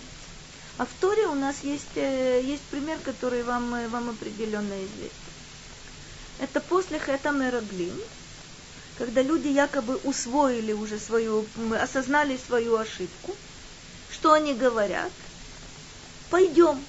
[0.76, 5.10] А в Торе у нас есть, э, есть пример, который вам, вам определенно известен.
[6.38, 7.98] Это после Хэта Мераглим,
[8.98, 11.46] когда люди якобы усвоили уже свою,
[11.80, 13.34] осознали свою ошибку,
[14.10, 15.10] что они говорят?
[16.30, 16.82] Пойдем.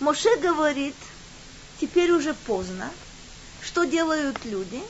[0.00, 0.94] Моше говорит,
[1.80, 2.90] теперь уже поздно.
[3.62, 4.82] Что делают люди?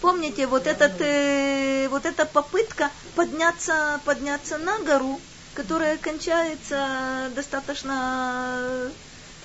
[0.00, 5.20] Помните, вот, этот, э, вот эта попытка подняться, подняться на гору,
[5.54, 8.90] которая кончается достаточно,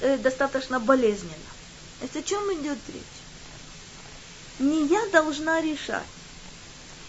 [0.01, 1.33] э, достаточно болезненно.
[2.01, 3.12] Это о чем идет речь?
[4.59, 6.03] Не я должна решать.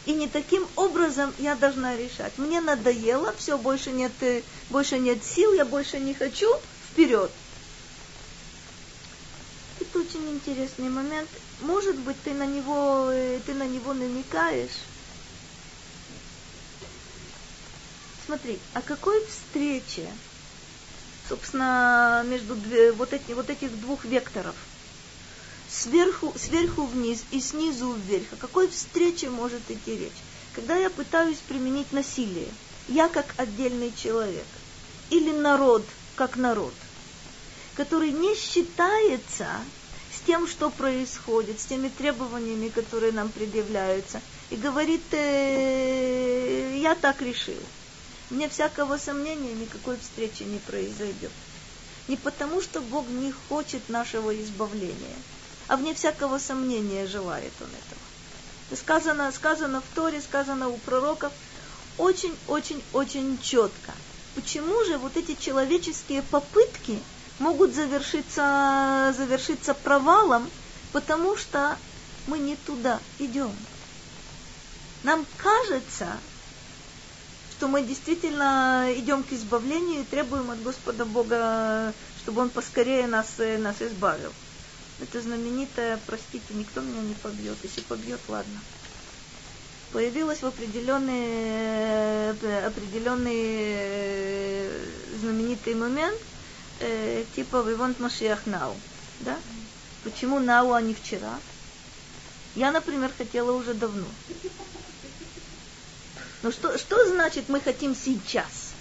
[0.06, 2.36] И не таким образом я должна решать.
[2.36, 6.50] Мне надоело, все, больше нет, э, больше нет сил, я больше не хочу,
[6.90, 7.30] вперед.
[9.80, 11.30] Это очень интересный момент.
[11.60, 14.82] Может быть, ты на него, э, ты на него намекаешь.
[18.26, 20.06] Смотри, о какой встрече,
[21.28, 22.56] собственно, между
[22.94, 24.54] вот, эти, вот этих двух векторов–
[25.74, 28.32] сверху, сверху вниз и снизу вверх.
[28.32, 30.22] О какой встрече может идти речь?
[30.54, 32.48] Когда я пытаюсь применить насилие,
[32.88, 34.46] я как отдельный человек,
[35.10, 36.74] или народ как народ,
[37.74, 39.48] который не считается
[40.14, 44.20] с тем, что происходит, с теми требованиями, которые нам предъявляются,
[44.50, 47.58] и говорит, э, я так решил.
[48.30, 51.32] Мне всякого сомнения никакой встречи не произойдет.
[52.06, 55.16] Не потому, что Бог не хочет нашего избавления–
[55.68, 58.00] а вне всякого сомнения желает он этого.
[58.70, 61.32] Это сказано, сказано в Торе, сказано у пророков
[61.98, 63.92] очень-очень-очень четко.
[64.34, 66.98] Почему же вот эти человеческие попытки
[67.38, 70.48] могут завершиться, завершиться провалом,
[70.92, 71.76] потому что
[72.26, 73.52] мы не туда идем.
[75.02, 76.08] Нам кажется,
[77.52, 81.92] что мы действительно идем к избавлению и требуем от Господа Бога,
[82.22, 84.32] чтобы Он поскорее нас, нас избавил.
[85.00, 87.56] Это знаменитая, простите, никто меня не побьет.
[87.62, 88.60] Если побьет, ладно.
[89.92, 94.86] Появилась в определенный, э, определенный э,
[95.20, 96.20] знаменитый момент,
[96.80, 98.74] э, типа «We want Mashiach now».
[99.20, 99.36] Да?
[100.04, 101.38] Почему now, а не вчера?
[102.54, 104.06] Я, например, хотела уже давно.
[106.42, 108.74] Но что, что значит мы хотим сейчас?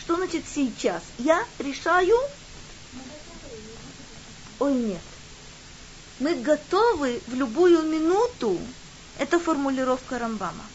[0.00, 1.02] Что значит сейчас?
[1.18, 2.16] Я решаю
[4.59, 5.01] ой нет.
[6.19, 8.59] Мы готовы в любую минуту.
[9.17, 10.65] Это формулировка Рамбама.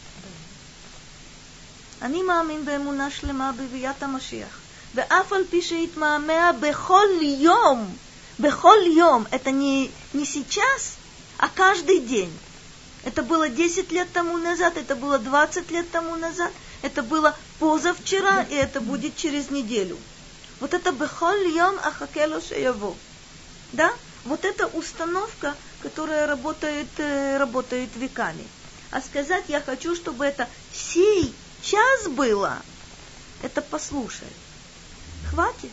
[2.01, 4.59] אני מאמין באמונה שלמה בביאת המשיח.
[4.95, 7.95] ואף על פי שהתמהמה בכל יום,
[8.39, 10.95] בכל יום, это не, не сейчас,
[11.39, 12.33] а каждый день.
[13.03, 16.51] Это было 10 лет тому назад, это было 20 лет тому назад,
[16.81, 19.97] это было позавчера, и это будет через неделю.
[20.59, 22.95] Вот это бехоль йом ахакело шеяво.
[23.72, 23.92] Да?
[24.24, 28.46] Вот это установка, которая работает, э, работает веками.
[28.90, 32.62] А сказать, я хочу, чтобы это сей час было,
[33.42, 34.28] это послушай.
[35.30, 35.72] Хватит.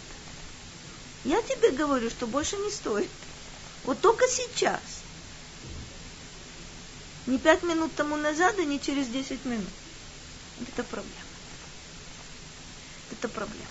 [1.25, 3.09] Я тебе говорю, что больше не стоит.
[3.83, 4.79] Вот только сейчас.
[7.27, 9.67] Не пять минут тому назад, и не через десять минут.
[10.61, 11.13] Это проблема.
[13.11, 13.68] Это проблема.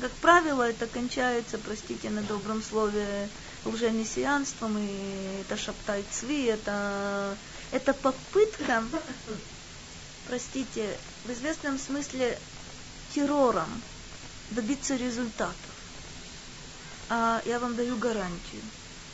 [0.00, 3.28] Как правило, это кончается, простите на добром слове,
[3.64, 7.36] лжемессианством, и это шаптай цви, это,
[7.70, 8.82] это попытка,
[10.26, 12.38] простите, в известном смысле
[13.14, 13.68] террором
[14.50, 15.54] добиться результатов.
[17.08, 18.62] А я вам даю гарантию,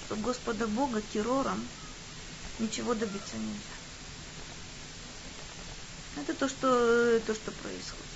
[0.06, 1.62] что Господа Бога террором
[2.58, 3.76] ничего добиться нельзя.
[6.16, 8.09] Это то, что, то, что происходит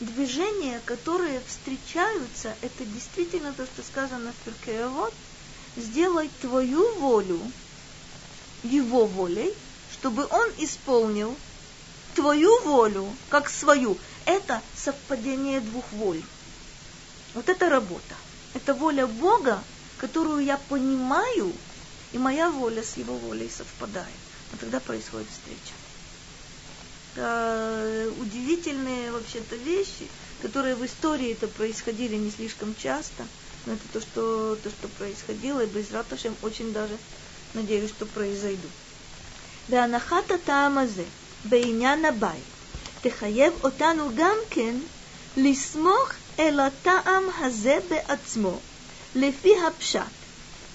[0.00, 5.12] движения, которые встречаются, это действительно то, что сказано в Перкеевод,
[5.76, 7.40] сделай твою волю
[8.62, 9.54] его волей,
[9.92, 11.36] чтобы он исполнил
[12.14, 13.96] твою волю как свою.
[14.24, 16.22] Это совпадение двух воль.
[17.34, 18.14] Вот это работа.
[18.54, 19.62] Это воля Бога,
[19.98, 21.52] которую я понимаю,
[22.12, 24.08] и моя воля с его волей совпадает.
[24.50, 25.79] Вот тогда происходит встреча.
[27.15, 30.09] Это удивительные вообще-то вещи,
[30.41, 33.25] которые в истории это происходили не слишком часто.
[33.65, 36.97] Но это то, что, то, что происходило, и без раташем очень даже
[37.53, 38.71] надеюсь, что произойдут.
[39.69, 41.03] בהנחת הטעם הזה
[41.45, 42.43] בעניין הבית,
[43.01, 44.75] תחייב אותנו גם כן
[45.37, 48.59] לסמוך אל הטעם הזה בעצמו,
[49.15, 50.01] לפי הפשט,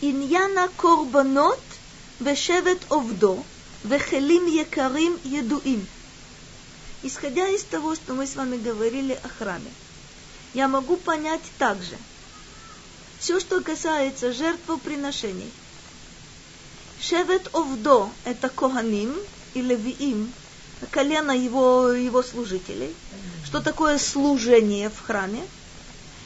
[0.02, 1.62] עניין הקורבנות
[2.23, 3.43] בשבט עובדו
[3.89, 5.94] וכלים יקרים ידועים.
[7.07, 9.72] Исходя из того, что мы с вами говорили о храме,
[10.53, 11.98] я могу понять также
[13.19, 15.52] все, что касается жертвоприношений–
[17.07, 19.14] Шевет Овдо– это Коганим
[19.53, 20.32] и Левиим,
[20.90, 22.95] колено его, его служителей.
[23.45, 25.44] Что такое служение в храме?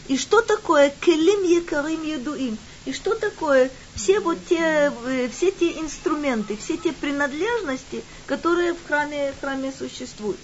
[0.08, 2.58] И что такое келим якарим едуим?
[2.86, 4.92] И что такое все вот те,
[5.36, 10.40] все те инструменты, все те принадлежности, которые в храме, в храме существуют?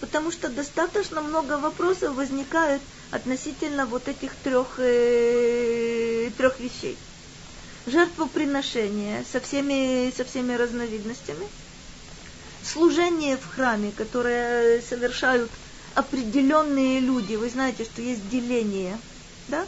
[0.00, 2.80] Потому что достаточно много вопросов возникает
[3.10, 6.96] относительно вот этих трех, э, трех вещей
[7.88, 11.46] жертвоприношение со всеми, со всеми разновидностями,
[12.62, 15.50] служение в храме, которое совершают
[15.94, 17.34] определенные люди.
[17.34, 18.98] Вы знаете, что есть деление,
[19.48, 19.66] да?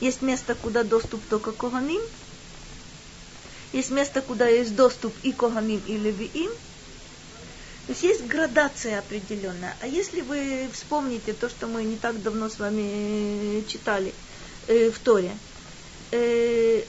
[0.00, 2.02] Есть место, куда доступ только Коганим,
[3.72, 6.52] есть место, куда есть доступ и Коганим, и Левиим.
[7.86, 9.76] То есть есть градация определенная.
[9.80, 14.14] А если вы вспомните то, что мы не так давно с вами читали
[14.68, 15.30] э, в Торе,
[16.10, 16.82] э,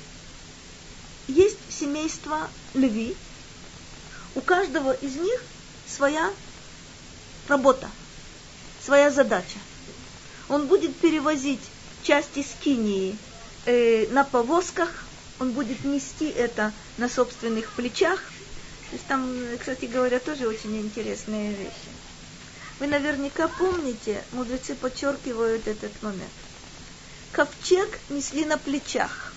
[1.27, 3.15] есть семейство Леви,
[4.35, 5.43] у каждого из них
[5.87, 6.31] своя
[7.47, 7.89] работа,
[8.83, 9.59] своя задача.
[10.47, 11.61] Он будет перевозить
[12.03, 13.17] части скинии
[13.65, 15.05] э, на повозках,
[15.39, 18.21] он будет нести это на собственных плечах.
[19.07, 21.89] Там, кстати говоря, тоже очень интересные вещи.
[22.79, 26.31] Вы наверняка помните, мудрецы подчеркивают этот момент.
[27.31, 29.33] Ковчег несли на плечах.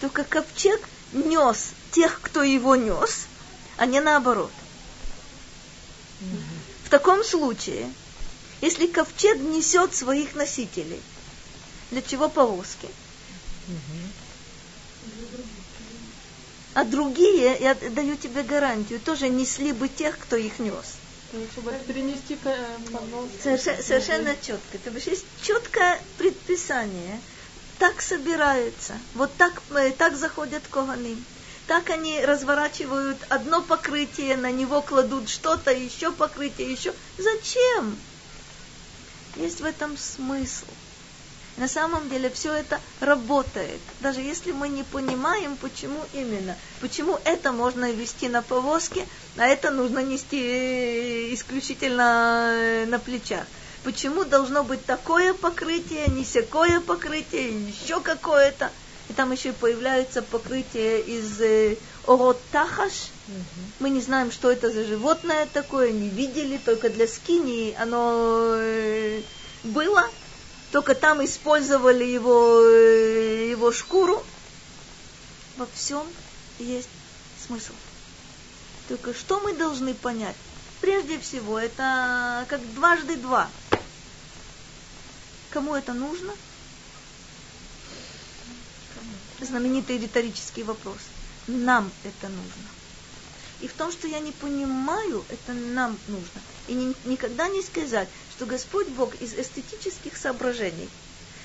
[0.00, 0.80] Только ковчег
[1.12, 3.26] нес тех, кто его нес,
[3.76, 4.50] а не наоборот.
[6.84, 7.92] В таком случае,
[8.60, 11.00] если ковчег несет своих носителей,
[11.90, 12.88] для чего повозки?
[16.76, 20.96] А другие, я даю тебе гарантию, тоже несли бы тех, кто их нес.
[21.52, 22.76] Чтобы перенести э,
[23.42, 24.78] Совершенно, совершенно четко.
[24.84, 27.20] То есть есть четкое предписание–
[27.78, 31.22] так собираются, вот так, э, так заходят коганим.
[31.66, 36.94] Так они разворачивают одно покрытие, на него кладут что-то, еще покрытие, еще.
[37.18, 37.98] Зачем?
[39.36, 40.66] Есть в этом смысл.
[41.56, 46.54] На самом деле все это работает, даже если мы не понимаем, почему именно.
[46.80, 49.06] Почему это можно вести на повозке,
[49.38, 53.46] а это нужно нести э, исключительно э, на плечах
[53.86, 58.72] почему должно быть такое покрытие, не всякое покрытие, еще какое-то.
[59.08, 61.76] И там еще и появляется покрытие из э,
[62.08, 63.10] оротахаш.
[63.78, 69.22] Мы не знаем, что это за животное такое, не видели, только для скини оно э,
[69.62, 70.04] было.
[70.72, 74.22] Только там использовали его, э, его шкуру.
[75.56, 76.06] Во всем
[76.58, 76.88] есть
[77.46, 77.72] смысл.
[78.88, 80.36] Только что мы должны понять?
[80.80, 83.48] Прежде всего, это как дважды два.
[85.50, 86.34] Кому это нужно?
[89.40, 90.98] Знаменитый риторический вопрос.
[91.46, 92.68] Нам это нужно.
[93.60, 96.40] И в том, что я не понимаю, это нам нужно.
[96.68, 100.88] И ни, никогда не сказать, что Господь Бог из эстетических соображений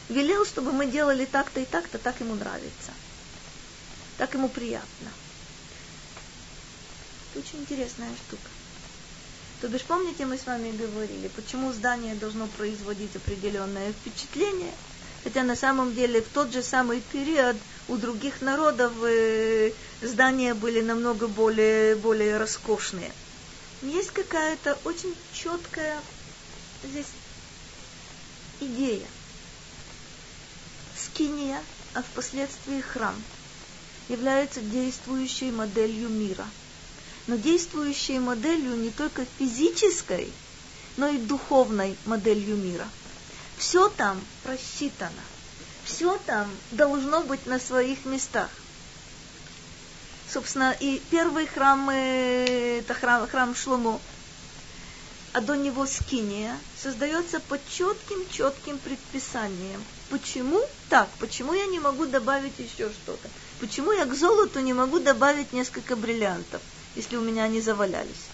[0.09, 2.91] велел, чтобы мы делали так-то и так-то, так ему нравится.
[4.17, 5.09] Так ему приятно.
[7.31, 8.49] Это очень интересная штука.
[9.61, 14.73] То бишь, помните, мы с вами говорили, почему здание должно производить определенное впечатление,
[15.23, 17.55] хотя на самом деле в тот же самый период
[17.87, 23.11] у других народов э, здания были намного более, более роскошные.
[23.81, 26.01] Есть какая-то очень четкая
[26.83, 27.07] здесь
[28.59, 29.07] идея.
[30.97, 31.61] Скиния,
[31.93, 33.15] а впоследствии храм,
[34.09, 36.47] является действующей моделью мира–
[37.27, 40.31] но действующей моделью не только физической,
[40.97, 42.87] но и духовной моделью мира.
[43.57, 45.11] Все там просчитано,
[45.85, 48.49] все там должно быть на своих местах.
[50.29, 53.99] Собственно, и первый храм, э, это храм, храм Шломо,
[55.33, 59.83] а до него скиния, создается под четким-четким предписанием.
[60.09, 61.09] Почему так?
[61.19, 63.29] Почему я не могу добавить еще что-то?
[63.59, 66.61] Почему я к золоту не могу добавить несколько бриллиантов,
[66.95, 68.27] если у меня они завалялись?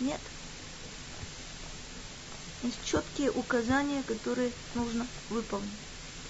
[0.00, 0.20] Нет.
[2.62, 5.68] Есть четкие указания, которые нужно выполнить.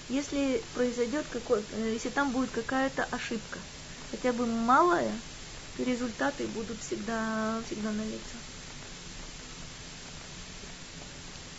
[0.09, 3.59] Если произойдет какой, э, если там будет какая-то ошибка,
[4.11, 5.13] хотя бы малая,
[5.77, 8.37] то результаты будут всегда, всегда налицо.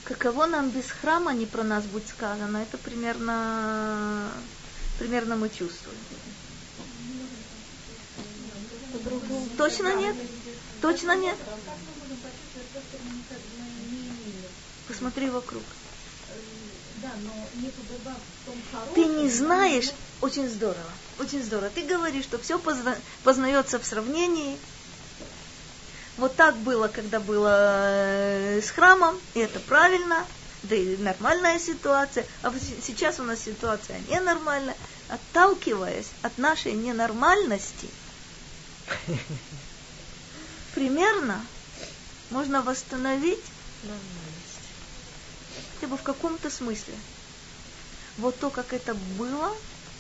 [0.05, 4.31] Каково нам без храма не про нас будет сказано, это примерно,
[4.99, 5.99] примерно мы чувствуем.
[9.57, 10.17] Точно нет?
[10.83, 11.37] Точно нет?
[14.87, 15.63] Посмотри вокруг.
[18.95, 19.91] Ты не знаешь,
[20.25, 21.69] очень здорово, очень здорово.
[21.69, 24.59] Ты говоришь, что все позна, познается в сравнении.
[26.17, 27.55] Вот так было, когда было
[27.91, 30.25] э, с храмом, и это правильно,
[30.63, 32.25] да и нормальная ситуация.
[32.43, 32.51] А
[32.83, 34.77] сейчас у нас ситуация ненормальная.
[35.11, 37.91] Отталкиваясь от нашей ненормальности,
[40.75, 41.45] примерно
[42.31, 43.45] можно восстановить
[45.75, 46.95] хотя бы в каком-то смысле.
[48.17, 49.53] Вот то, как это было,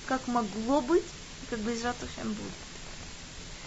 [0.07, 1.05] как могло быть,
[1.51, 2.53] как бы Изратушем будет.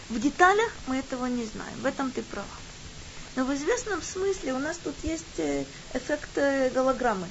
[0.10, 2.48] В деталях мы этого не знаем, в этом ты права.
[3.36, 7.30] Но в известном смысле у нас тут есть э, эффект э, голограммы.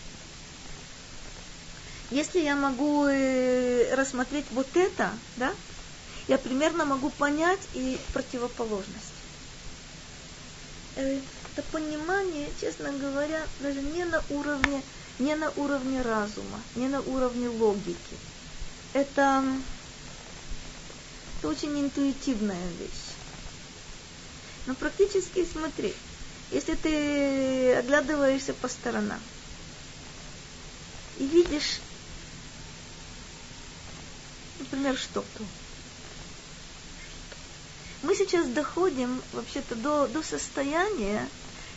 [2.10, 5.52] Если я могу э, рассмотреть вот это, да,
[6.28, 9.14] я примерно могу понять и противоположность.
[10.94, 14.82] Это понимание, честно говоря, даже не на уровне,
[15.18, 18.16] не на уровне разума, не на уровне логики.
[18.96, 19.44] Это,
[21.36, 23.12] это очень интуитивная вещь.
[24.64, 25.92] Но практически смотри,
[26.50, 29.20] если ты оглядываешься по сторонам
[31.18, 31.80] и видишь,
[34.60, 35.44] например, что-то,
[38.02, 41.28] мы сейчас доходим вообще-то до, до состояния,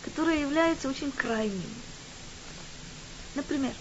[0.05, 1.73] которое является очень крайним.
[3.35, 3.73] Например,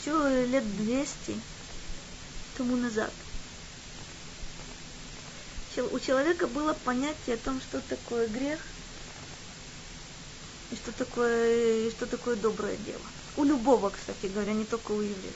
[0.00, 1.40] еще лет 200
[2.56, 3.12] тому назад
[5.82, 8.58] у человека было понятие о том, что такое грех
[10.72, 13.00] и что такое, и что такое доброе дело.
[13.36, 15.34] У любого, кстати говоря, не только у евреев.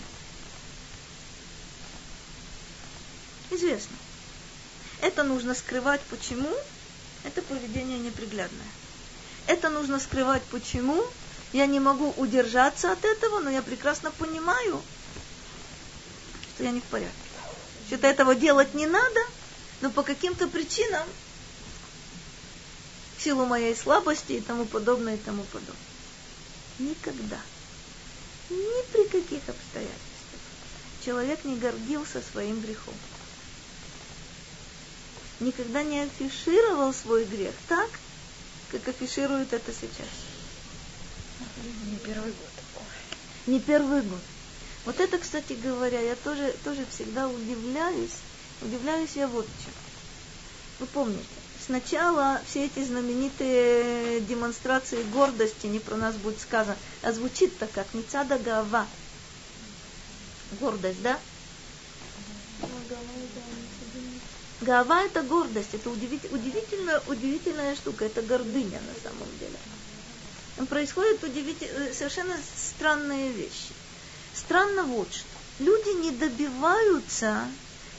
[3.51, 3.97] Известно.
[5.01, 6.01] Это нужно скрывать.
[6.11, 6.53] Почему?
[7.25, 8.67] Это поведение неприглядное.
[9.47, 10.43] Это нужно скрывать.
[10.45, 11.05] Почему?
[11.53, 14.83] Я не могу удержаться от этого, но я прекрасно понимаю,
[16.55, 17.13] что я не в порядке.
[17.87, 19.21] Что-то этого делать не надо,
[19.81, 21.07] но по каким-то причинам,
[23.19, 25.77] в силу моей слабости и тому подобное, и тому подобное.
[26.79, 27.41] Никогда,
[28.49, 30.41] ни при каких обстоятельствах
[31.05, 32.95] человек не гордился своим грехом
[35.43, 37.91] никогда не афишировал свой грех так,
[38.71, 40.09] как афиширует это сейчас.
[41.91, 42.85] Не первый год.
[43.47, 44.21] Не первый год.
[44.85, 48.11] Вот это, кстати говоря, я тоже, тоже всегда удивляюсь.
[48.61, 49.73] Удивляюсь я вот чем.
[50.81, 51.25] Вы помните,
[51.65, 58.39] сначала все эти знаменитые демонстрации гордости, не про нас будет сказано, а звучит-то как Мицада
[58.39, 58.87] Гава.
[60.61, 61.19] Гордость, да?
[64.61, 69.59] Гава– это гордость, это удивительная, удивительная штука, это гордыня на самом деле.
[70.67, 73.73] Происходят удивительные, э, совершенно странные вещи.
[74.35, 75.27] Странно вот что.
[75.59, 77.47] Люди не добиваются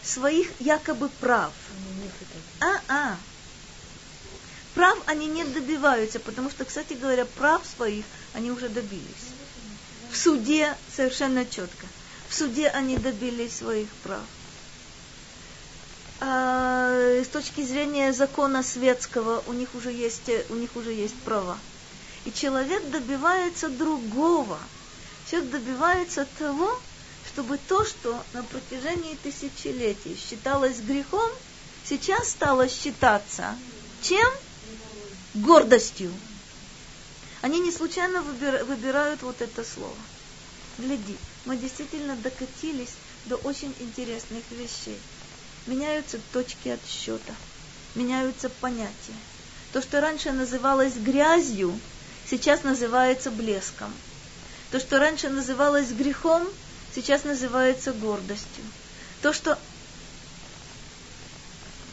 [0.03, 1.53] своих якобы прав.
[2.59, 3.17] А-а.
[4.73, 9.31] Прав они не добиваются, потому что, кстати говоря, прав своих они уже добились.
[10.11, 11.87] В суде совершенно четко.
[12.27, 14.23] В суде они добились своих прав
[16.23, 21.57] э, с точки зрения закона светского у них уже есть, у них уже есть права.
[22.25, 24.57] И человек добивается другого.
[25.29, 26.79] Человек добивается того,
[27.27, 31.29] чтобы то, что на протяжении тысячелетий считалось грехом,
[31.85, 33.57] сейчас стало считаться
[34.01, 34.27] чем?
[35.33, 36.11] Гордостью.
[37.41, 39.95] Они не случайно выбирают вот это слово.
[40.77, 42.93] Гляди, мы действительно докатились
[43.25, 44.99] до очень интересных вещей
[45.67, 47.33] меняются точки отсчета,
[47.95, 49.15] меняются понятия.
[49.71, 51.77] То, что раньше называлось грязью,
[52.29, 53.93] сейчас называется блеском.
[54.71, 56.47] То, что раньше называлось грехом,
[56.95, 58.63] сейчас называется гордостью.
[59.21, 59.57] То, что...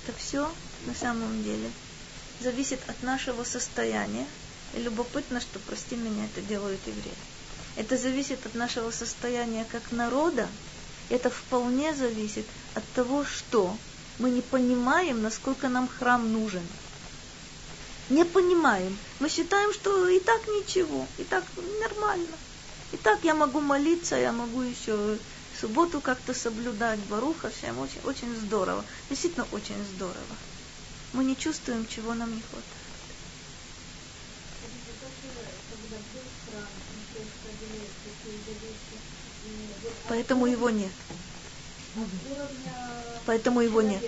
[0.02, 0.50] Это все
[0.86, 1.70] на самом деле
[2.40, 4.26] зависит от нашего состояния.
[4.74, 7.12] И любопытно, что, прости меня, это делают евреи.
[7.76, 10.48] Это зависит от нашего состояния как народа,
[11.08, 13.76] это вполне зависит от того, что
[14.20, 16.62] Мы не понимаем, насколько нам храм нужен.
[18.10, 18.98] Не понимаем.
[19.20, 21.44] Мы считаем, что и так ничего, и так
[21.80, 22.36] нормально.
[22.92, 25.16] И так я могу молиться, я могу еще
[25.60, 28.84] субботу как-то соблюдать, Баруха, всем очень, очень здорово.
[29.08, 30.36] Действительно очень здорово.
[31.12, 32.64] Мы не чувствуем, чего нам не хватает.
[40.08, 40.92] Поэтому его нет.
[43.26, 44.02] Поэтому его нет.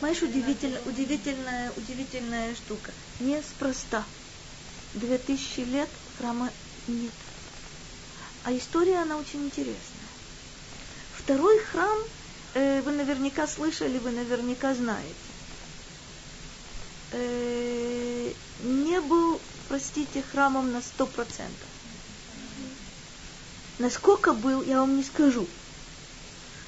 [0.00, 2.92] Понимаешь, удивительная, удивительная, удивительная штука.
[3.20, 4.04] Неспроста.
[4.94, 5.88] Две тысячи лет
[6.18, 6.50] храма
[6.88, 7.12] нет.
[8.44, 10.08] А история, она очень интересная.
[11.12, 11.98] Второй храм,
[12.54, 15.14] э, вы наверняка слышали, вы наверняка знаете.
[17.12, 18.32] Э,
[18.62, 19.38] не был,
[19.68, 21.68] простите, храмом на сто процентов.
[23.78, 25.46] Насколько был, я вам не скажу.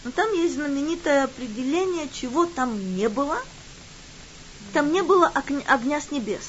[0.04, 3.38] Но там есть знаменитое определение, чего там не было.
[4.72, 6.42] Там не было огня с небес.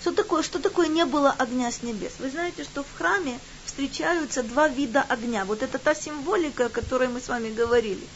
[0.00, 2.12] Что такое, что такое не было огня с небес?
[2.18, 5.44] Вы знаете, что в храме встречаются два вида огня.
[5.44, 8.06] Вот это та символика, о которой мы с вами говорили.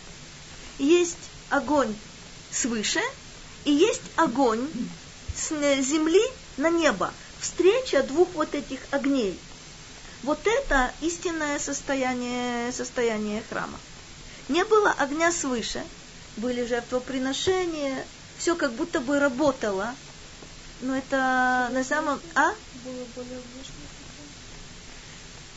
[0.79, 1.17] Есть
[1.51, 1.95] огонь
[2.51, 3.01] свыше,
[3.65, 4.67] и есть огонь
[5.35, 5.51] с
[5.83, 6.23] земли
[6.57, 7.13] на небо.
[7.41, 9.39] Встреча двух вот этих огней.
[10.23, 13.79] Вот это истинное состояние, состояние храма.
[14.49, 15.85] Не было огня свыше,
[16.37, 18.05] были жертвоприношения,
[18.39, 19.95] все как будто бы работало,
[20.81, 22.21] но это на самом...
[22.35, 22.53] А?
[22.85, 23.41] Было более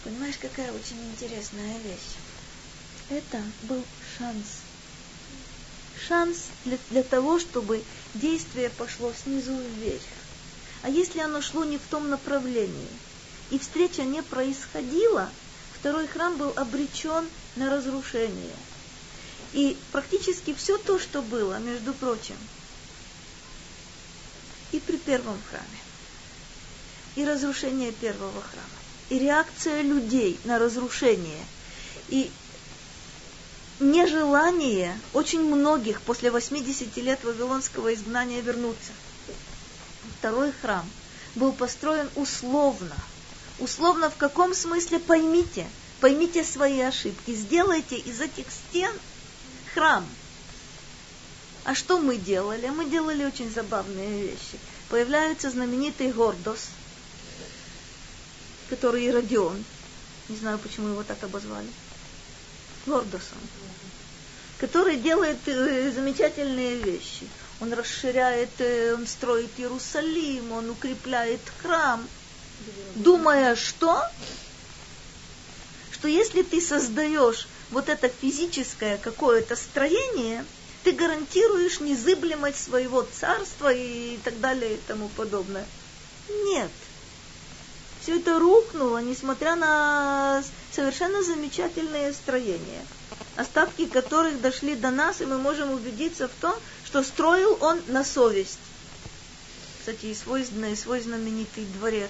[0.04, 2.18] Понимаешь, какая очень интересная вещь?
[3.10, 3.84] Это был
[4.18, 4.62] шанс.
[6.08, 7.84] Шанс для, для того, чтобы
[8.16, 10.02] действие пошло снизу вверх.
[10.82, 12.88] А если оно шло не в том направлении,
[13.52, 15.30] и встреча не происходила,
[15.80, 18.56] второй храм был обречен на разрушение.
[19.54, 22.38] И практически все то, что было, между прочим,
[24.72, 25.66] и при первом храме,
[27.16, 28.68] и разрушение первого храма,
[29.10, 31.46] и реакция людей на разрушение,
[32.08, 32.32] и
[33.82, 38.94] нежелание очень многих после 80 лет вавилонского изгнания вернуться.
[40.20, 40.90] Второй храм
[41.36, 42.96] был построен условно.
[43.60, 45.00] Условно в каком смысле?
[45.00, 45.68] Поймите,
[46.00, 48.92] поймите свои ошибки, сделайте из этих стен
[49.74, 50.06] храм.
[51.64, 52.68] А что мы делали?
[52.70, 54.60] Мы делали очень забавные вещи.
[54.90, 56.70] Появляется знаменитый Гордос–
[58.72, 59.64] который Иродион,
[60.30, 61.68] не знаю, почему его так обозвали,
[62.86, 63.38] Гордосом,
[64.60, 67.28] который делает э, замечательные вещи.
[67.60, 72.08] Он расширяет, э, он строит Иерусалим, он укрепляет храм,
[72.96, 74.02] думая, что?
[75.92, 80.46] Что если ты создаешь вот это физическое какое-то строение,
[80.84, 85.66] ты гарантируешь незыблемость своего царства и так далее и тому подобное.
[86.30, 86.72] Нет–
[88.02, 92.86] все это рухнуло, несмотря на совершенно замечательные строения,
[93.36, 98.04] остатки которых дошли до нас, и мы можем убедиться в том, что строил он на
[98.04, 98.58] совесть.
[99.80, 102.10] Кстати, и свой, и свой знаменитый дворец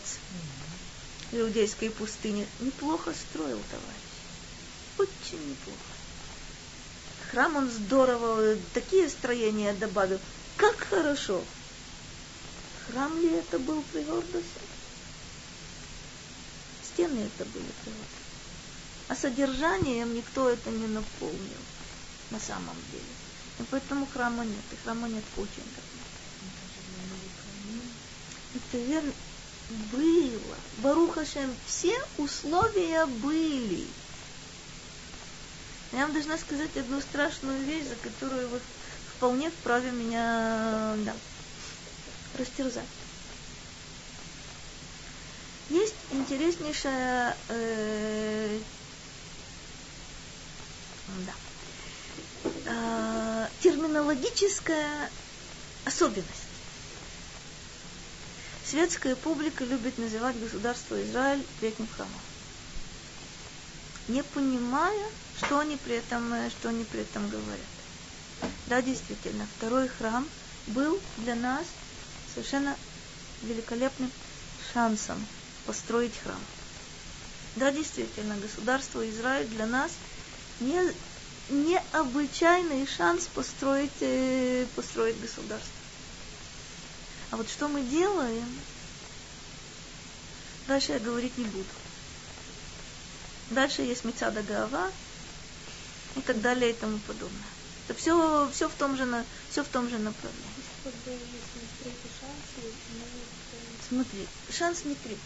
[1.32, 4.01] в иудейской пустыне неплохо строил, товарищ.
[5.02, 5.80] Очень неплохо.
[7.32, 10.20] Храм он здорово, такие строения добавил.
[10.58, 11.44] Как хорошо.
[12.88, 14.44] Храм ли это был при Гордосе?
[16.94, 18.22] стены это были просто.
[19.08, 21.62] А содержанием никто это не наполнил
[22.30, 23.04] на самом деле.
[23.60, 24.64] И поэтому храма нет.
[24.72, 26.02] И храма нет очень давно.
[28.56, 29.14] Это верно.
[29.92, 30.58] Было.
[30.80, 33.88] Барухашем, все условия были.
[35.92, 38.62] Я вам должна сказать одну страшную вещь, за которую вы
[39.18, 41.14] вполне вправе меня да,
[42.38, 42.86] растерзать.
[45.70, 48.60] Есть интереснейшая э,
[51.26, 51.34] да,
[52.66, 55.10] э, терминологическая
[55.86, 56.28] особенность.
[58.66, 62.14] Светская публика любит называть государство Израиль третьим храмом,
[64.08, 67.60] не понимая, что они при этом, э, что они при этом говорят.
[68.68, 70.28] Да, действительно, второй храм
[70.68, 71.66] был для нас
[72.34, 72.78] совершенно
[73.44, 74.12] великолепным
[74.74, 75.26] шансом
[75.66, 76.40] построить храм.
[77.56, 79.92] Да, действительно, государство Израиль для нас
[80.60, 80.80] не,
[81.50, 85.70] необычайный шанс построить, э, построить государство.
[87.32, 88.48] А вот что мы делаем,
[90.68, 91.81] дальше я говорить не буду.
[93.52, 94.90] Дальше есть Мецада Гава
[96.16, 97.40] и так далее и тому подобное.
[97.88, 99.06] Это все, все, в, том же,
[99.50, 100.64] все в том же направлении.
[103.90, 105.20] Смотри, шанс не третий.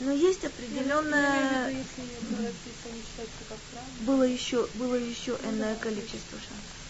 [0.00, 1.84] Но есть определенное...
[4.00, 6.82] Было еще, было еще энное количество шансов.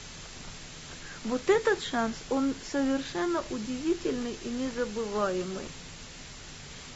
[1.24, 5.66] Вот этот шанс, он совершенно удивительный и незабываемый.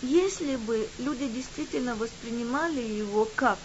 [0.02, 3.58] Если бы люди действительно воспринимали его как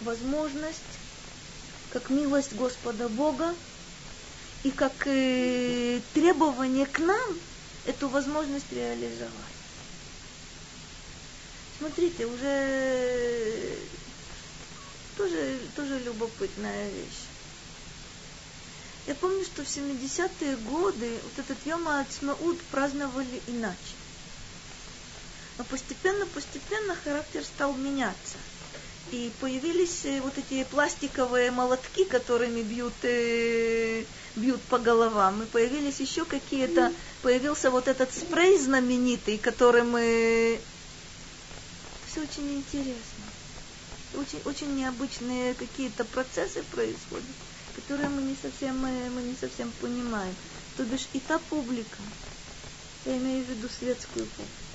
[0.00, 0.82] возможность,
[1.90, 3.54] как милость Господа Бога
[4.64, 7.38] и как э, требование к нам
[7.86, 9.32] эту возможность реализовать.
[11.78, 13.78] Смотрите, уже
[15.16, 17.24] тоже, тоже любопытная вещь.
[19.06, 23.97] Я помню, что в 70-е годы вот этот Йом Ацмауд праздновали иначе.
[25.58, 28.38] Но постепенно-постепенно характер стал меняться.
[29.10, 34.04] И появились э, вот эти пластиковые молотки, которыми бьют, э,
[34.36, 35.42] бьют по головам.
[35.42, 36.92] И появились еще какие-то...
[37.22, 39.96] Появился вот этот спрей знаменитый, которым...
[39.96, 40.58] Э,
[42.10, 43.24] все очень интересно.
[44.14, 47.24] Очень, очень необычные какие-то процессы происходят
[47.78, 50.34] которые мы не совсем, мы, мы не совсем понимаем.
[50.76, 51.98] То бишь и та публика,
[53.06, 54.67] я имею в виду светскую публику,